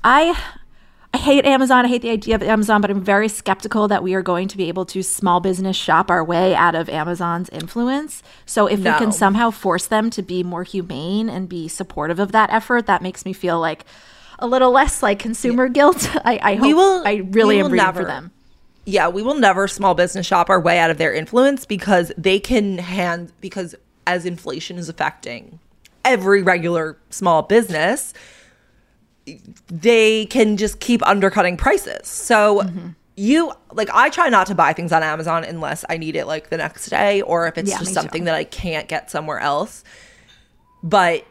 [0.03, 0.37] I
[1.11, 1.85] I hate Amazon.
[1.85, 4.55] I hate the idea of Amazon, but I'm very skeptical that we are going to
[4.55, 8.21] be able to small business shop our way out of Amazon's influence.
[8.45, 12.31] So if we can somehow force them to be more humane and be supportive of
[12.33, 13.85] that effort, that makes me feel like
[14.37, 16.07] a little less like consumer guilt.
[16.23, 18.31] I, I hope, We will- I really am rooting never- for them.
[18.89, 22.39] Yeah, we will never small business shop our way out of their influence because they
[22.39, 23.75] can hand because
[24.07, 25.59] as inflation is affecting
[26.03, 28.13] every regular small business,
[29.67, 32.07] they can just keep undercutting prices.
[32.07, 32.87] So Mm-hmm.
[33.15, 36.49] you like I try not to buy things on Amazon unless I need it like
[36.49, 38.01] the next day or if it's Yeah, just me too.
[38.01, 39.83] something that I can't get somewhere else.
[40.81, 41.25] but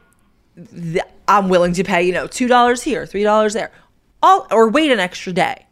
[0.70, 3.70] th- I'm willing to pay, you know, two dollars here, three dollars there,
[4.22, 5.64] all or wait an extra day.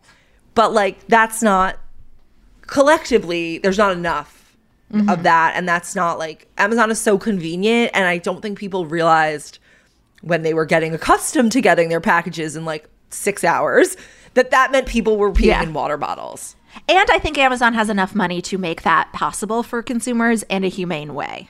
[0.57, 1.79] But like that's not
[2.63, 3.59] collectively.
[3.59, 4.33] There's not enough
[5.09, 8.87] of that, and that's not like Amazon is so convenient, and I don't think people
[8.87, 9.59] realized
[10.23, 13.97] when they were getting accustomed to getting their packages in like six hours
[14.35, 15.63] that that meant people were peeing Yeah.
[15.63, 16.57] in water bottles.
[16.89, 20.69] And I think Amazon has enough money to make that possible for consumers in a
[20.69, 21.49] humane way.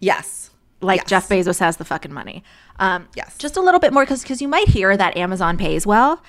[0.00, 0.50] Yes.
[0.80, 1.08] Like Yes.
[1.08, 2.44] Jeff Bezos has the fucking money.
[2.78, 3.36] Um, Yes.
[3.38, 6.22] Just a little bit more because you might hear that Amazon pays well.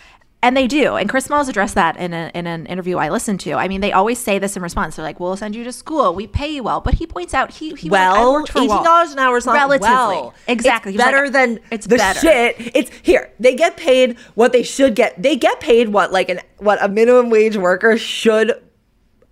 [0.43, 0.95] And they do.
[0.95, 3.53] And Chris Smalls addressed that in, a, in an interview I listened to.
[3.53, 4.95] I mean, they always say this in response.
[4.95, 6.13] They're like, we'll send you to school.
[6.13, 6.79] We pay you well.
[6.79, 9.35] But he points out, he, he like, well, worked for eighteen Wal- dollars an hour
[9.37, 9.89] is not Relatively.
[9.89, 10.33] well.
[10.47, 10.91] Exactly.
[10.93, 12.19] It's He's like, better than it's the better.
[12.19, 12.55] shit.
[12.75, 13.31] It's here.
[13.39, 15.19] They get paid what they should get.
[15.21, 18.53] They get paid what like an what a minimum wage worker should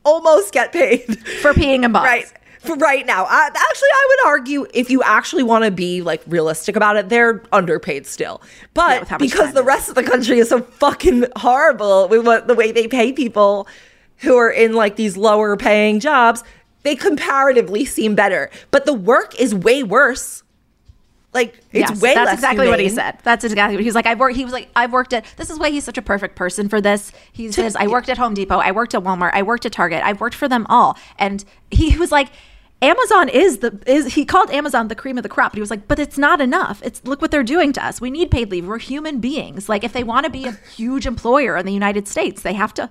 [0.03, 1.01] almost get paid
[1.41, 2.31] For peeing in bottles.
[2.31, 2.33] right
[2.69, 3.25] right now.
[3.25, 7.09] I, actually, I would argue if you actually want to be like realistic about it,
[7.09, 8.41] they're underpaid still.
[8.73, 12.47] But much because the it rest of the country is so fucking horrible with what
[12.47, 13.67] the way they pay people
[14.17, 16.43] who are in like these lower paying jobs,
[16.83, 18.49] they comparatively seem better.
[18.71, 20.43] But the work is way worse.
[21.33, 23.17] Like it's Yes, way that's less exactly what he said.
[23.23, 24.05] That's exactly what he was like.
[24.05, 24.37] I've worked.
[24.37, 25.25] He was like, I've worked at.
[25.35, 27.11] This is why he's such a perfect person for this.
[27.33, 28.57] He says, I worked at Home Depot.
[28.57, 29.31] I worked at Walmart.
[29.33, 30.01] I worked at Target.
[30.05, 30.97] I've worked for them all.
[31.19, 32.29] And he was like,
[32.85, 34.13] Amazon is the is.
[34.13, 35.51] He called Amazon the cream of the crop.
[35.51, 36.81] But he was like, but it's not enough.
[36.83, 37.99] It's look what they're doing to us.
[37.99, 38.65] We need paid leave.
[38.65, 39.67] We're human beings.
[39.67, 42.73] Like if they want to be a huge employer in the United States, they have
[42.75, 42.89] to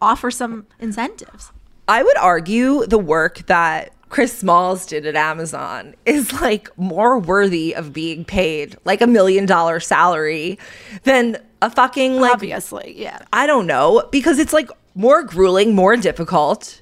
[0.00, 1.52] offer some incentives.
[1.88, 7.74] I would argue the work that Chris Smalls did at Amazon is like more worthy
[7.74, 10.58] of being paid like a million dollar salary
[11.04, 13.22] than a fucking like Obviously, yeah.
[13.32, 16.79] I don't know because it's like more grueling, more difficult,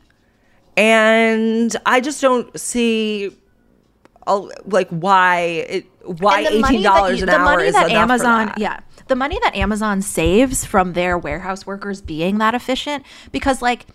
[0.79, 3.37] and I just don't see
[4.64, 7.91] like why it why And the money eighteen dollars an the hour money is that
[7.91, 8.59] Amazon, that.
[8.59, 13.87] yeah, the money that Amazon saves from their warehouse workers being that efficient, because like.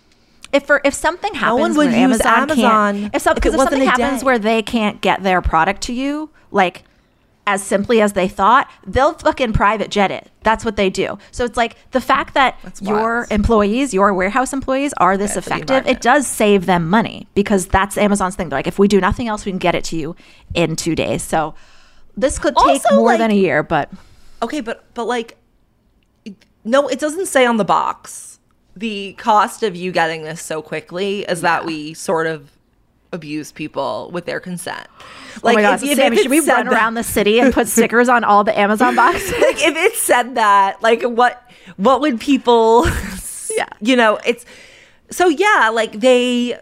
[0.52, 3.54] If for if something happens would where use Amazon, Amazon can't, if, some, if if
[3.54, 4.24] something happens day.
[4.24, 6.84] where they can't get their product to you, like
[7.46, 10.30] as simply as they thought, they'll fucking private jet it.
[10.42, 11.18] That's what they do.
[11.30, 15.86] So it's like the fact that your employees, your warehouse employees, are this Bad effective,
[15.86, 18.48] it does save them money because that's Amazon's thing.
[18.48, 20.16] They're like, if we do nothing else, we can get it to you
[20.54, 21.22] in two days.
[21.22, 21.54] So
[22.16, 23.90] this could take Also, more like- than a year, but
[24.42, 25.36] Okay, but but like
[26.64, 28.38] no, it doesn't say on the box.
[28.76, 32.50] The cost of you getting this so quickly is that we sort of
[33.14, 34.86] abuse people with their consent.
[35.42, 37.54] Like, oh my God, if- if Sami, should we run that- around the city and
[37.54, 39.30] put stickers on all the Amazon boxes?
[39.30, 41.42] like if it said that, like what
[41.76, 42.86] what would people
[43.56, 43.66] Yeah.
[43.80, 44.44] you know, it's
[45.10, 46.58] so yeah, like they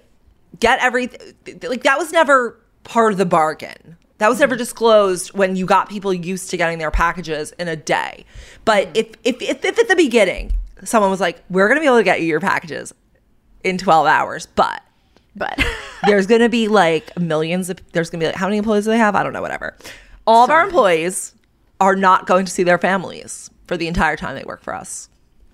[0.61, 3.97] get everything like that was never part of the bargain.
[4.19, 4.59] That was never mm-hmm.
[4.59, 8.25] disclosed when you got people used to getting their packages in a day.
[8.65, 8.97] But mm-hmm.
[9.25, 10.53] if if if, if at the beginning
[10.85, 12.95] someone was like, "We're going to be able to get you your packages
[13.65, 14.83] in 12 hours, but
[15.37, 15.59] but
[16.07, 18.85] there's going to be like millions of there's going to be like how many employees
[18.85, 19.15] do they have?
[19.15, 19.77] I don't know, whatever.
[20.27, 21.35] All of our employees
[21.81, 25.09] are not going to see their families for the entire time they work for us.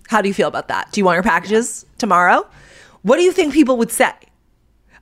[0.08, 0.92] How do you feel about that?
[0.92, 2.46] Do you want your packages tomorrow?
[3.02, 4.12] What do you think people would say?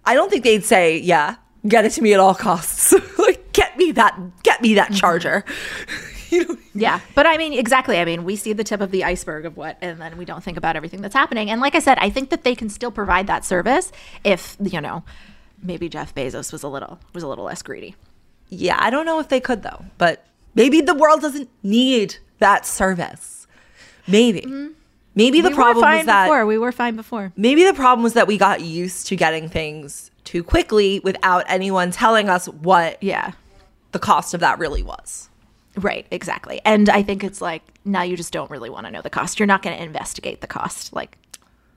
[0.04, 1.36] I don't think they'd say, "Yeah,
[1.66, 5.44] get it to me at all costs." like get me that get me that charger.
[6.30, 7.98] You know, yeah, but I mean, exactly.
[7.98, 10.42] I mean, we see the tip of the iceberg of what, and then we don't
[10.42, 11.50] think about everything that's happening.
[11.50, 13.92] And like I said, I think that they can still provide that service
[14.24, 15.04] if you know,
[15.62, 17.94] maybe Jeff Bezos was a little was a little less greedy.
[18.48, 22.64] Yeah, I don't know if they could though, but maybe the world doesn't need that
[22.66, 23.46] service.
[24.06, 24.40] Maybe.
[24.42, 24.72] Mm-hmm.
[25.16, 26.44] Maybe the we problem was that before.
[26.46, 27.32] We were fine before.
[27.36, 31.90] maybe the problem was that we got used to getting things too quickly without anyone
[31.90, 33.32] telling us what Yeah.
[33.92, 35.30] the cost of that really was.
[35.76, 36.60] Right, exactly.
[36.64, 39.38] And I think it's like now you just don't really want to know the cost.
[39.38, 40.92] You're not going to investigate the cost.
[40.92, 41.18] Like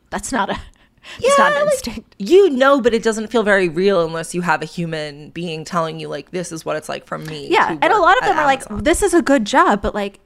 [0.10, 0.60] that's not a
[1.20, 2.16] it's not an like, instinct.
[2.18, 6.00] you know, but it doesn't feel very real unless you have a human being telling
[6.00, 7.48] you like this is what it's like for me.
[7.50, 10.20] Yeah, and a lot of them are like this is a good job, but like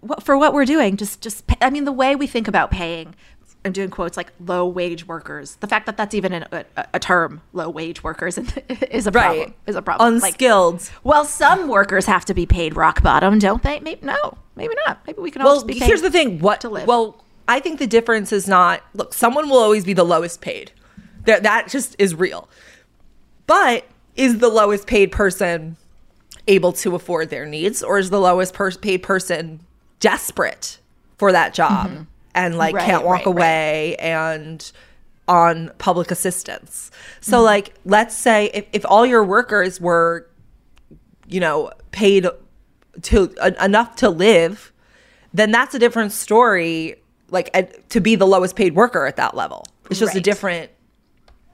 [0.00, 2.70] what, for what we're doing, just just pay, I mean the way we think about
[2.70, 3.14] paying
[3.64, 5.56] I'm doing quotes like low wage workers.
[5.56, 8.38] The fact that that's even an, a, a term, low wage workers,
[8.90, 9.38] is a problem.
[9.38, 10.18] right Is a problem.
[10.18, 10.90] Like, unskilled.
[11.04, 13.78] well, some workers have to be paid rock bottom, don't they?
[13.80, 15.06] Maybe no, maybe not.
[15.06, 15.86] Maybe we can all well, just be paid.
[15.86, 16.40] here's the thing.
[16.40, 16.60] What?
[16.62, 16.88] to live.
[16.88, 18.82] Well, I think the difference is not.
[18.94, 20.72] Look, someone will always be the lowest paid.
[21.26, 22.48] That that just is real.
[23.46, 23.86] But
[24.16, 25.76] is the lowest paid person
[26.48, 29.60] able to afford their needs, or is the lowest per- paid person
[30.00, 30.80] desperate
[31.16, 32.02] for that job mm-hmm.
[32.34, 32.74] And like.
[32.74, 33.36] Right, can't walk right, right.
[33.36, 34.72] away and
[35.28, 36.90] on public assistance?
[37.20, 37.44] So, Mm-hmm.
[37.44, 40.28] like, let's say if, if all your workers were
[41.32, 42.26] you know, paid
[43.02, 44.72] to uh, enough to live,
[45.32, 46.96] then that's a different story.
[47.30, 50.70] Like uh, to be the lowest paid worker at that level, it's just a different,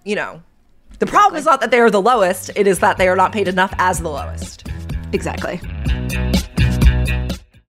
[0.04, 0.42] you know.
[0.98, 3.32] The problem is not that they are the lowest; it is that they are not
[3.32, 4.68] paid enough as the lowest.
[5.12, 5.60] Exactly.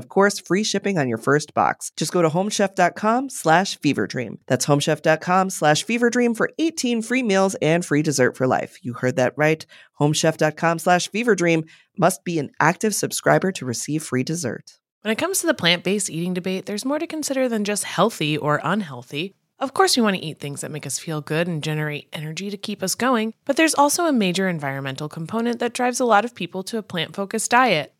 [0.00, 1.92] of course free shipping on your first box.
[1.96, 4.38] Just go to homechef.com slash feverdream.
[4.46, 8.78] That's homechef.com slash feverdream for 18 free meals and free dessert for life.
[8.82, 9.64] You heard that right.
[10.00, 14.78] Homechef.com slash feverdream must be an active subscriber to receive free dessert.
[15.02, 17.84] When it comes to the plant based eating debate, there's more to consider than just
[17.84, 19.34] healthy or unhealthy.
[19.60, 22.48] Of course, we want to eat things that make us feel good and generate energy
[22.48, 26.24] to keep us going, but there's also a major environmental component that drives a lot
[26.24, 27.94] of people to a plant focused diet.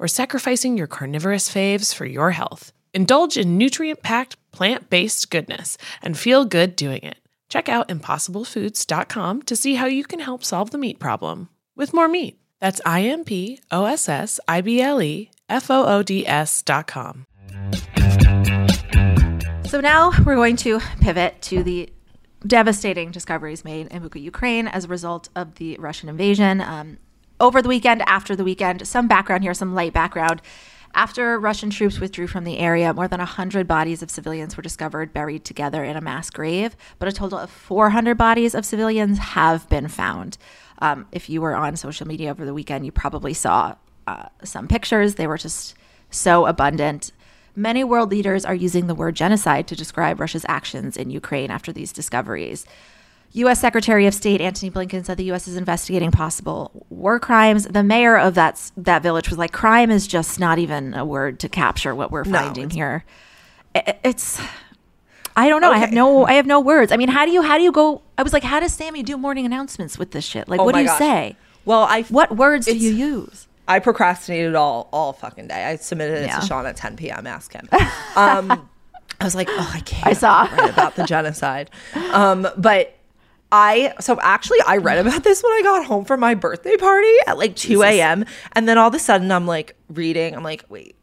[0.00, 2.72] or sacrificing your carnivorous faves for your health.
[2.92, 7.18] Indulge in nutrient packed, plant based goodness and feel good doing it.
[7.48, 12.08] Check out impossiblefoods.com to see how you can help solve the meat problem with more
[12.08, 12.40] meat.
[12.60, 16.26] That's I M P O S S I B L E F O O D
[16.26, 17.26] S dot com.
[19.66, 21.90] So now we're going to pivot to the
[22.46, 26.60] devastating discoveries made in Bucha, Ukraine as a result of the Russian invasion.
[26.60, 26.98] Um,
[27.40, 30.42] over the weekend, after the weekend, some background here, some light background.
[30.92, 35.12] After Russian troops withdrew from the area, more than 100 bodies of civilians were discovered
[35.12, 39.68] buried together in a mass grave, but a total of 400 bodies of civilians have
[39.68, 40.36] been found.
[40.80, 43.76] Um, if you were on social media over the weekend, you probably saw
[44.06, 45.14] uh, some pictures.
[45.14, 45.74] They were just
[46.10, 47.12] so abundant.
[47.54, 51.72] Many world leaders are using the word genocide to describe Russia's actions in Ukraine after
[51.72, 52.64] these discoveries.
[53.32, 53.60] U.S.
[53.60, 55.46] Secretary of State Antony Blinken said the U.S.
[55.46, 57.64] is investigating possible war crimes.
[57.64, 61.38] The mayor of that that village was like, "Crime is just not even a word
[61.40, 63.04] to capture what we're finding here."
[63.74, 64.40] I- It's,
[65.36, 65.70] I don't know.
[65.70, 66.90] I have no, I have no words.
[66.90, 68.02] I mean, how do you, how do you go?
[68.18, 70.48] I was like, how does Sami do morning announcements with this shit?
[70.48, 70.98] Like, Oh what do you gosh.
[70.98, 71.36] say?
[71.64, 73.46] Well, I What words do you use?
[73.68, 75.64] I procrastinated all all fucking day.
[75.66, 76.40] I submitted it Yeah.
[76.40, 77.26] to Sean at 10 p.m.
[77.28, 77.68] Ask him.
[78.16, 78.68] Um,
[79.20, 80.06] I was like, oh, I can't.
[80.08, 80.48] I saw.
[80.68, 81.70] about the genocide.
[82.12, 82.96] Um, but
[83.52, 87.12] I so actually I read about this when I got home from my birthday party
[87.26, 88.24] at like 2 a.m.
[88.52, 90.34] And then all of a sudden I'm like reading.
[90.36, 90.96] I'm like, wait.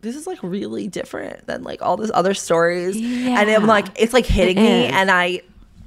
[0.00, 4.12] This is like really different than like all these other stories, and I'm like, it's
[4.12, 4.92] like hitting It me, is.
[4.92, 5.42] and I,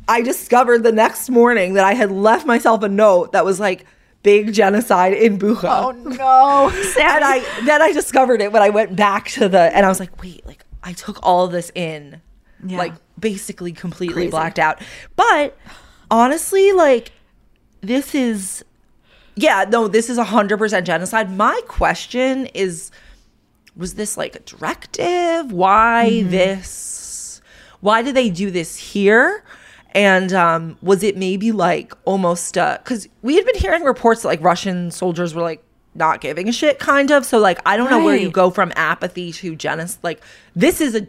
[0.07, 3.85] I discovered the next morning that I had left myself a note that was like
[4.23, 5.65] big genocide in Bucha.
[5.65, 6.69] Oh no,
[7.01, 9.99] and I then I discovered it when I went back to the and I was
[9.99, 12.21] like, wait, like I took all of this in,
[12.65, 12.77] Yeah.
[12.77, 14.29] like basically completely Crazy.
[14.31, 14.81] blacked out.
[15.17, 15.57] But
[16.11, 17.11] honestly, like
[17.81, 18.63] this is,
[19.35, 21.35] yeah, no, this is a hundred percent genocide.
[21.35, 22.91] My question is,
[23.75, 25.51] was this like a directive?
[25.51, 26.29] Why Mm-hmm.
[26.29, 27.41] this?
[27.81, 29.43] Why did they do this here?
[29.93, 34.41] And um, was it maybe like almost because we had been hearing reports that like
[34.41, 37.25] Russian soldiers were like not giving a shit, kind of.
[37.25, 40.03] So like I don't know where you go from apathy to genocide.
[40.03, 40.21] Like
[40.55, 41.07] this is a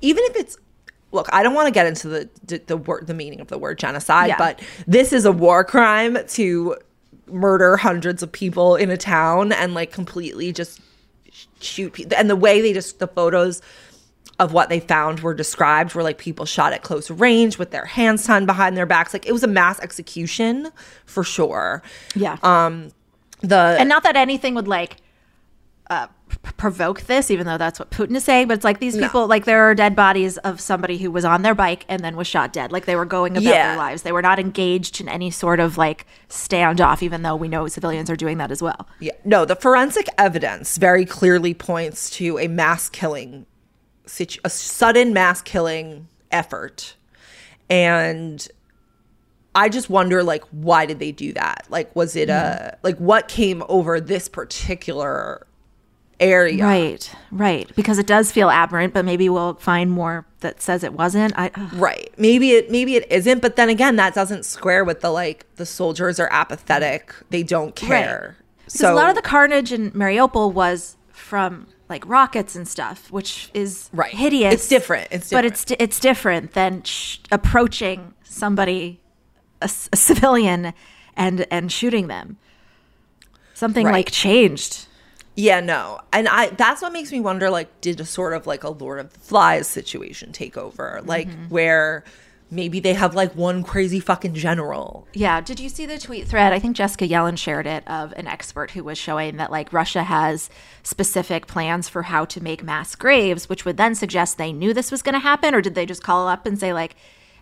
[0.00, 0.56] even if it's
[1.14, 3.58] look, I don't want to get into the the, the word the meaning of the
[3.58, 4.36] word genocide, Yeah.
[4.38, 6.76] but this is a war crime to
[7.26, 10.80] murder hundreds of people in a town and like completely just
[11.60, 12.16] shoot people.
[12.18, 13.62] And the way they just the photos
[14.38, 17.84] of what they found were described were like people shot at close range with their
[17.84, 19.12] hands tied behind their backs.
[19.14, 20.70] Like it was a mass execution
[21.06, 21.82] for sure.
[22.14, 22.90] yeah, Um
[23.40, 24.96] the and not that anything would like
[25.94, 26.08] uh,
[26.56, 28.48] provoke this, even though that's what Putin is saying.
[28.48, 31.42] But it's like these people, like there are dead bodies of somebody who was on
[31.42, 32.72] their bike and then was shot dead.
[32.72, 33.68] Like they were going about Yeah.
[33.68, 34.02] their lives.
[34.02, 38.10] They were not engaged in any sort of like standoff, even though we know civilians
[38.10, 38.88] are doing that as well.
[39.00, 39.12] Yeah.
[39.24, 43.46] No, the forensic evidence very clearly points to a mass killing,
[44.06, 46.96] situ- a sudden mass killing effort.
[47.70, 48.46] And
[49.54, 51.66] I just wonder, like, why did they do that?
[51.70, 55.46] Like, was it a, like, what came over this particular
[56.24, 56.64] area?
[56.64, 57.70] Right, right.
[57.76, 61.32] Because it does feel aberrant, but maybe we'll find more that says it wasn't.
[61.38, 61.72] I, ugh.
[61.74, 62.12] Right.
[62.18, 65.66] Maybe it maybe it isn't, but then again, that doesn't square with the like the
[65.66, 67.14] soldiers are apathetic.
[67.30, 68.36] They don't care.
[68.64, 73.50] Because a lot of the carnage in Mariupol was from like rockets and stuff, which
[73.54, 74.12] is Right.
[74.12, 74.54] hideous.
[74.54, 75.08] It's different.
[75.10, 75.44] It's different.
[75.44, 79.00] but it's it's different than sh- approaching somebody,
[79.60, 80.72] a civilian,
[81.16, 82.38] and and shooting them.
[83.52, 83.92] Something Right.
[83.92, 84.86] like changed.
[85.36, 86.00] Yeah, no.
[86.12, 89.00] And I that's what makes me wonder like did a sort of like a Lord
[89.00, 91.00] of the Flies situation take over?
[91.04, 91.48] Like mm-hmm.
[91.48, 92.04] where
[92.50, 95.08] maybe they have like one crazy fucking general.
[95.12, 95.40] Yeah.
[95.40, 96.52] Did you see the tweet thread?
[96.52, 100.04] I think Jessica Yellin shared it of an expert who was showing that like Russia
[100.04, 100.50] has
[100.82, 104.92] specific plans for how to make mass graves, which would then suggest they knew this
[104.92, 106.94] was going to happen, or did they just call up and say like,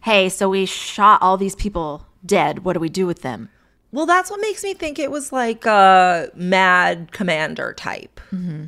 [0.02, 2.64] "Hey, so we shot all these people dead.
[2.64, 3.50] What do we do with them?"
[3.92, 8.20] Well, that's what makes me think it was like a mad commander type.
[8.34, 8.64] Mm-hmm.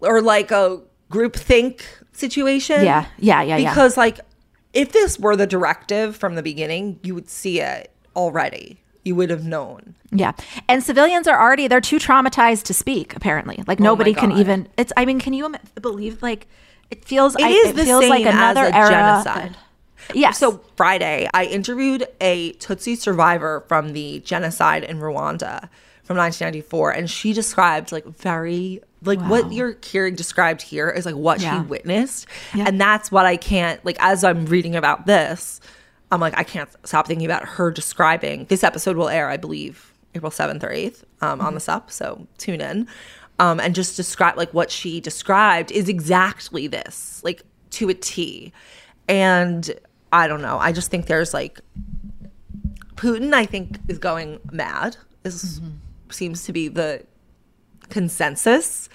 [0.00, 2.84] Or like a group think situation.
[2.84, 3.06] Yeah.
[3.18, 3.42] Yeah.
[3.42, 3.56] Yeah.
[3.58, 3.70] yeah.
[3.70, 4.18] Because like
[4.72, 8.80] if this were the directive from the beginning, you would see it already.
[9.04, 9.94] You would have known.
[10.10, 10.32] Yeah.
[10.68, 13.62] And civilians are already they're too traumatized to speak apparently.
[13.66, 14.40] Like oh nobody can Oh God.
[14.40, 16.46] even it's I mean, can you believe like
[16.90, 18.90] it feels It I, is it the feels same like another era.
[18.90, 19.56] genocide.
[20.14, 20.38] Yes.
[20.38, 25.68] So Friday, I interviewed a Tutsi survivor from the genocide in Rwanda
[26.04, 31.14] from 1994, and she described like very like what you're hearing described here is like
[31.16, 31.60] what Yeah.
[31.62, 35.60] she witnessed, and that's what I can't like as I'm reading about this,
[36.10, 38.44] I'm like I can't stop thinking about her describing.
[38.46, 42.26] This episode will air, I believe, April 7th or 8th um, on the SUP, so
[42.38, 42.86] tune in.
[43.38, 48.52] Um, and just describe like what she described is exactly this, like to a T.
[49.08, 49.72] And
[50.12, 50.58] I don't know.
[50.58, 51.60] I just think there's like
[52.96, 53.32] Putin.
[53.32, 54.96] I think is going mad.
[55.24, 55.70] Is mm-hmm.
[56.10, 57.04] seems to be the
[57.88, 58.88] consensus,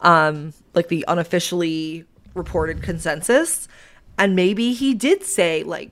[0.00, 2.04] um, like the unofficially
[2.34, 3.68] reported consensus.
[4.16, 5.90] And maybe he did say like,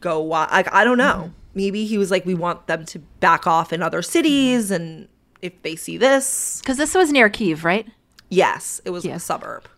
[0.00, 1.24] "Go Like I don't know.
[1.24, 1.32] Mm-hmm.
[1.54, 4.74] Maybe he was like, "We want them to back off in other cities, mm-hmm.
[4.74, 5.08] and
[5.40, 7.86] if they see this, Cuz this was near Kiev, right?
[8.28, 9.68] yes, it was a suburb."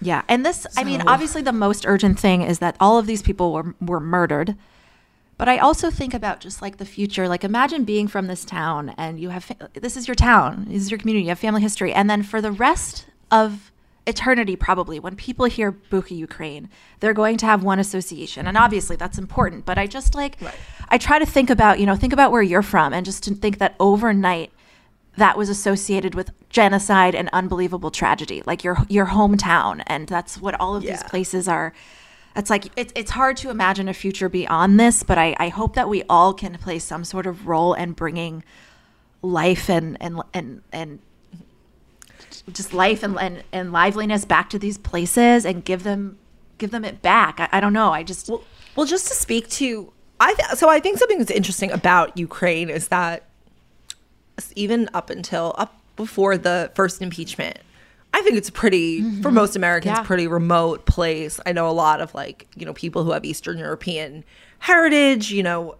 [0.00, 0.22] Yeah.
[0.28, 3.52] And this I mean, obviously the most urgent thing is that all of these people
[3.52, 4.56] were were murdered.
[5.36, 7.26] But I also think about just like the future.
[7.26, 10.90] Like imagine being from this town and you have this is your town, this is
[10.90, 13.70] your community, you have family history, and then for the rest of
[14.06, 16.68] eternity probably when people hear Bucha Ukraine,
[17.00, 18.46] they're going to have one association.
[18.46, 20.36] And obviously that's important, but I just like
[20.88, 23.34] I try to think about, you know, think about where you're from and just to
[23.34, 24.52] think that overnight
[25.20, 30.58] that was associated with genocide and unbelievable tragedy, like your your hometown, and that's what
[30.58, 31.72] all of these places are.
[32.34, 35.74] It's like it's it's hard to imagine a future beyond this, but I, I hope
[35.74, 38.42] that we all can play some sort of role in bringing
[39.20, 41.00] life and and and and
[42.52, 46.18] just life and and, and liveliness back to these places and give them
[46.56, 47.40] give them it back.
[47.40, 47.92] I, I don't know.
[47.92, 48.42] I just Well,
[48.74, 52.70] well, just to speak to, I th- so I think something that's interesting about Ukraine
[52.70, 53.24] is that
[54.56, 57.58] even up until up before the first impeachment,
[58.12, 59.34] I think it's a pretty for mm-hmm.
[59.34, 60.02] most Americans Yeah.
[60.02, 61.38] pretty remote place.
[61.46, 64.24] I know a lot of like you know people who have Eastern European
[64.58, 65.30] heritage.
[65.30, 65.76] You know,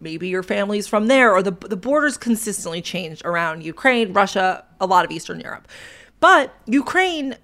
[0.00, 4.86] maybe your family's from there, or the the borders consistently changed around Ukraine, Russia, a
[4.86, 5.66] lot of Eastern Europe,
[6.20, 7.36] but Ukraine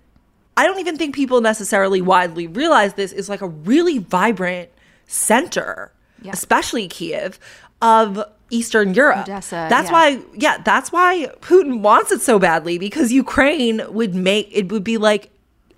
[0.57, 4.71] I don't even think people necessarily widely realize this is like a really vibrant
[5.07, 6.33] center, Yeah.
[6.35, 7.39] especially Kiev,
[7.81, 9.19] of Eastern Europe.
[9.29, 9.93] Odessa, that's yeah.
[9.93, 14.85] why, yeah, that's why Putin wants it so badly because Ukraine would make it would
[14.85, 15.31] be like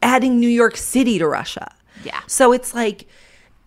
[0.03, 1.75] adding New York City to Russia.
[2.05, 2.21] Yeah.
[2.27, 3.07] So it's like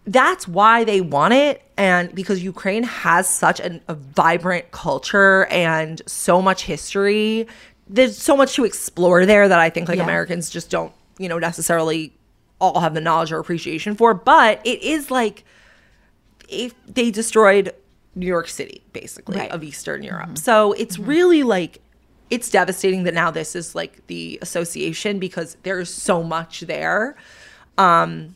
[0.06, 6.01] that's why they want it and because Ukraine has such an, a vibrant culture and
[6.06, 7.47] so much history
[7.88, 10.04] there's so much to explore there that I think like Yeah.
[10.04, 12.14] Americans just don't you know necessarily
[12.60, 15.45] all have the knowledge or appreciation for but it is like
[16.49, 17.74] if they destroyed
[18.16, 19.51] New York City basically Right.
[19.51, 21.80] of Eastern Europe so it's really like
[22.30, 27.16] it's devastating that now this is like the association because there's so much there
[27.78, 28.36] um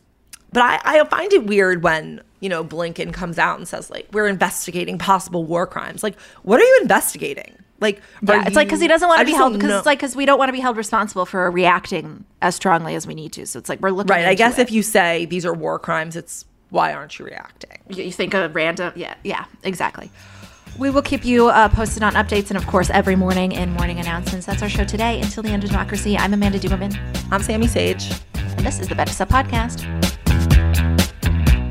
[0.52, 4.08] but I, I find it weird when you know blinken comes out and says like
[4.12, 8.80] we're investigating possible war crimes like what are you investigating Like, Yeah, it's like because
[8.80, 10.60] he doesn't want to be held because it's like because we don't want to be
[10.60, 13.46] held responsible for reacting as strongly as we need to.
[13.46, 14.26] So it's like we're looking right.
[14.26, 14.62] I guess it.
[14.62, 17.78] if you say these are war crimes, it's why aren't you reacting?
[17.88, 20.10] you you think a random yeah yeah exactly.
[20.78, 23.98] We will keep you uh, posted on updates and of course every morning in morning
[23.98, 24.46] announcements.
[24.46, 25.20] That's our show today.
[25.20, 26.96] Until the end of democracy i'm amanda duberman.
[27.32, 28.10] I'm Sami Sage.
[28.34, 30.27] and this is the betches Sup podcast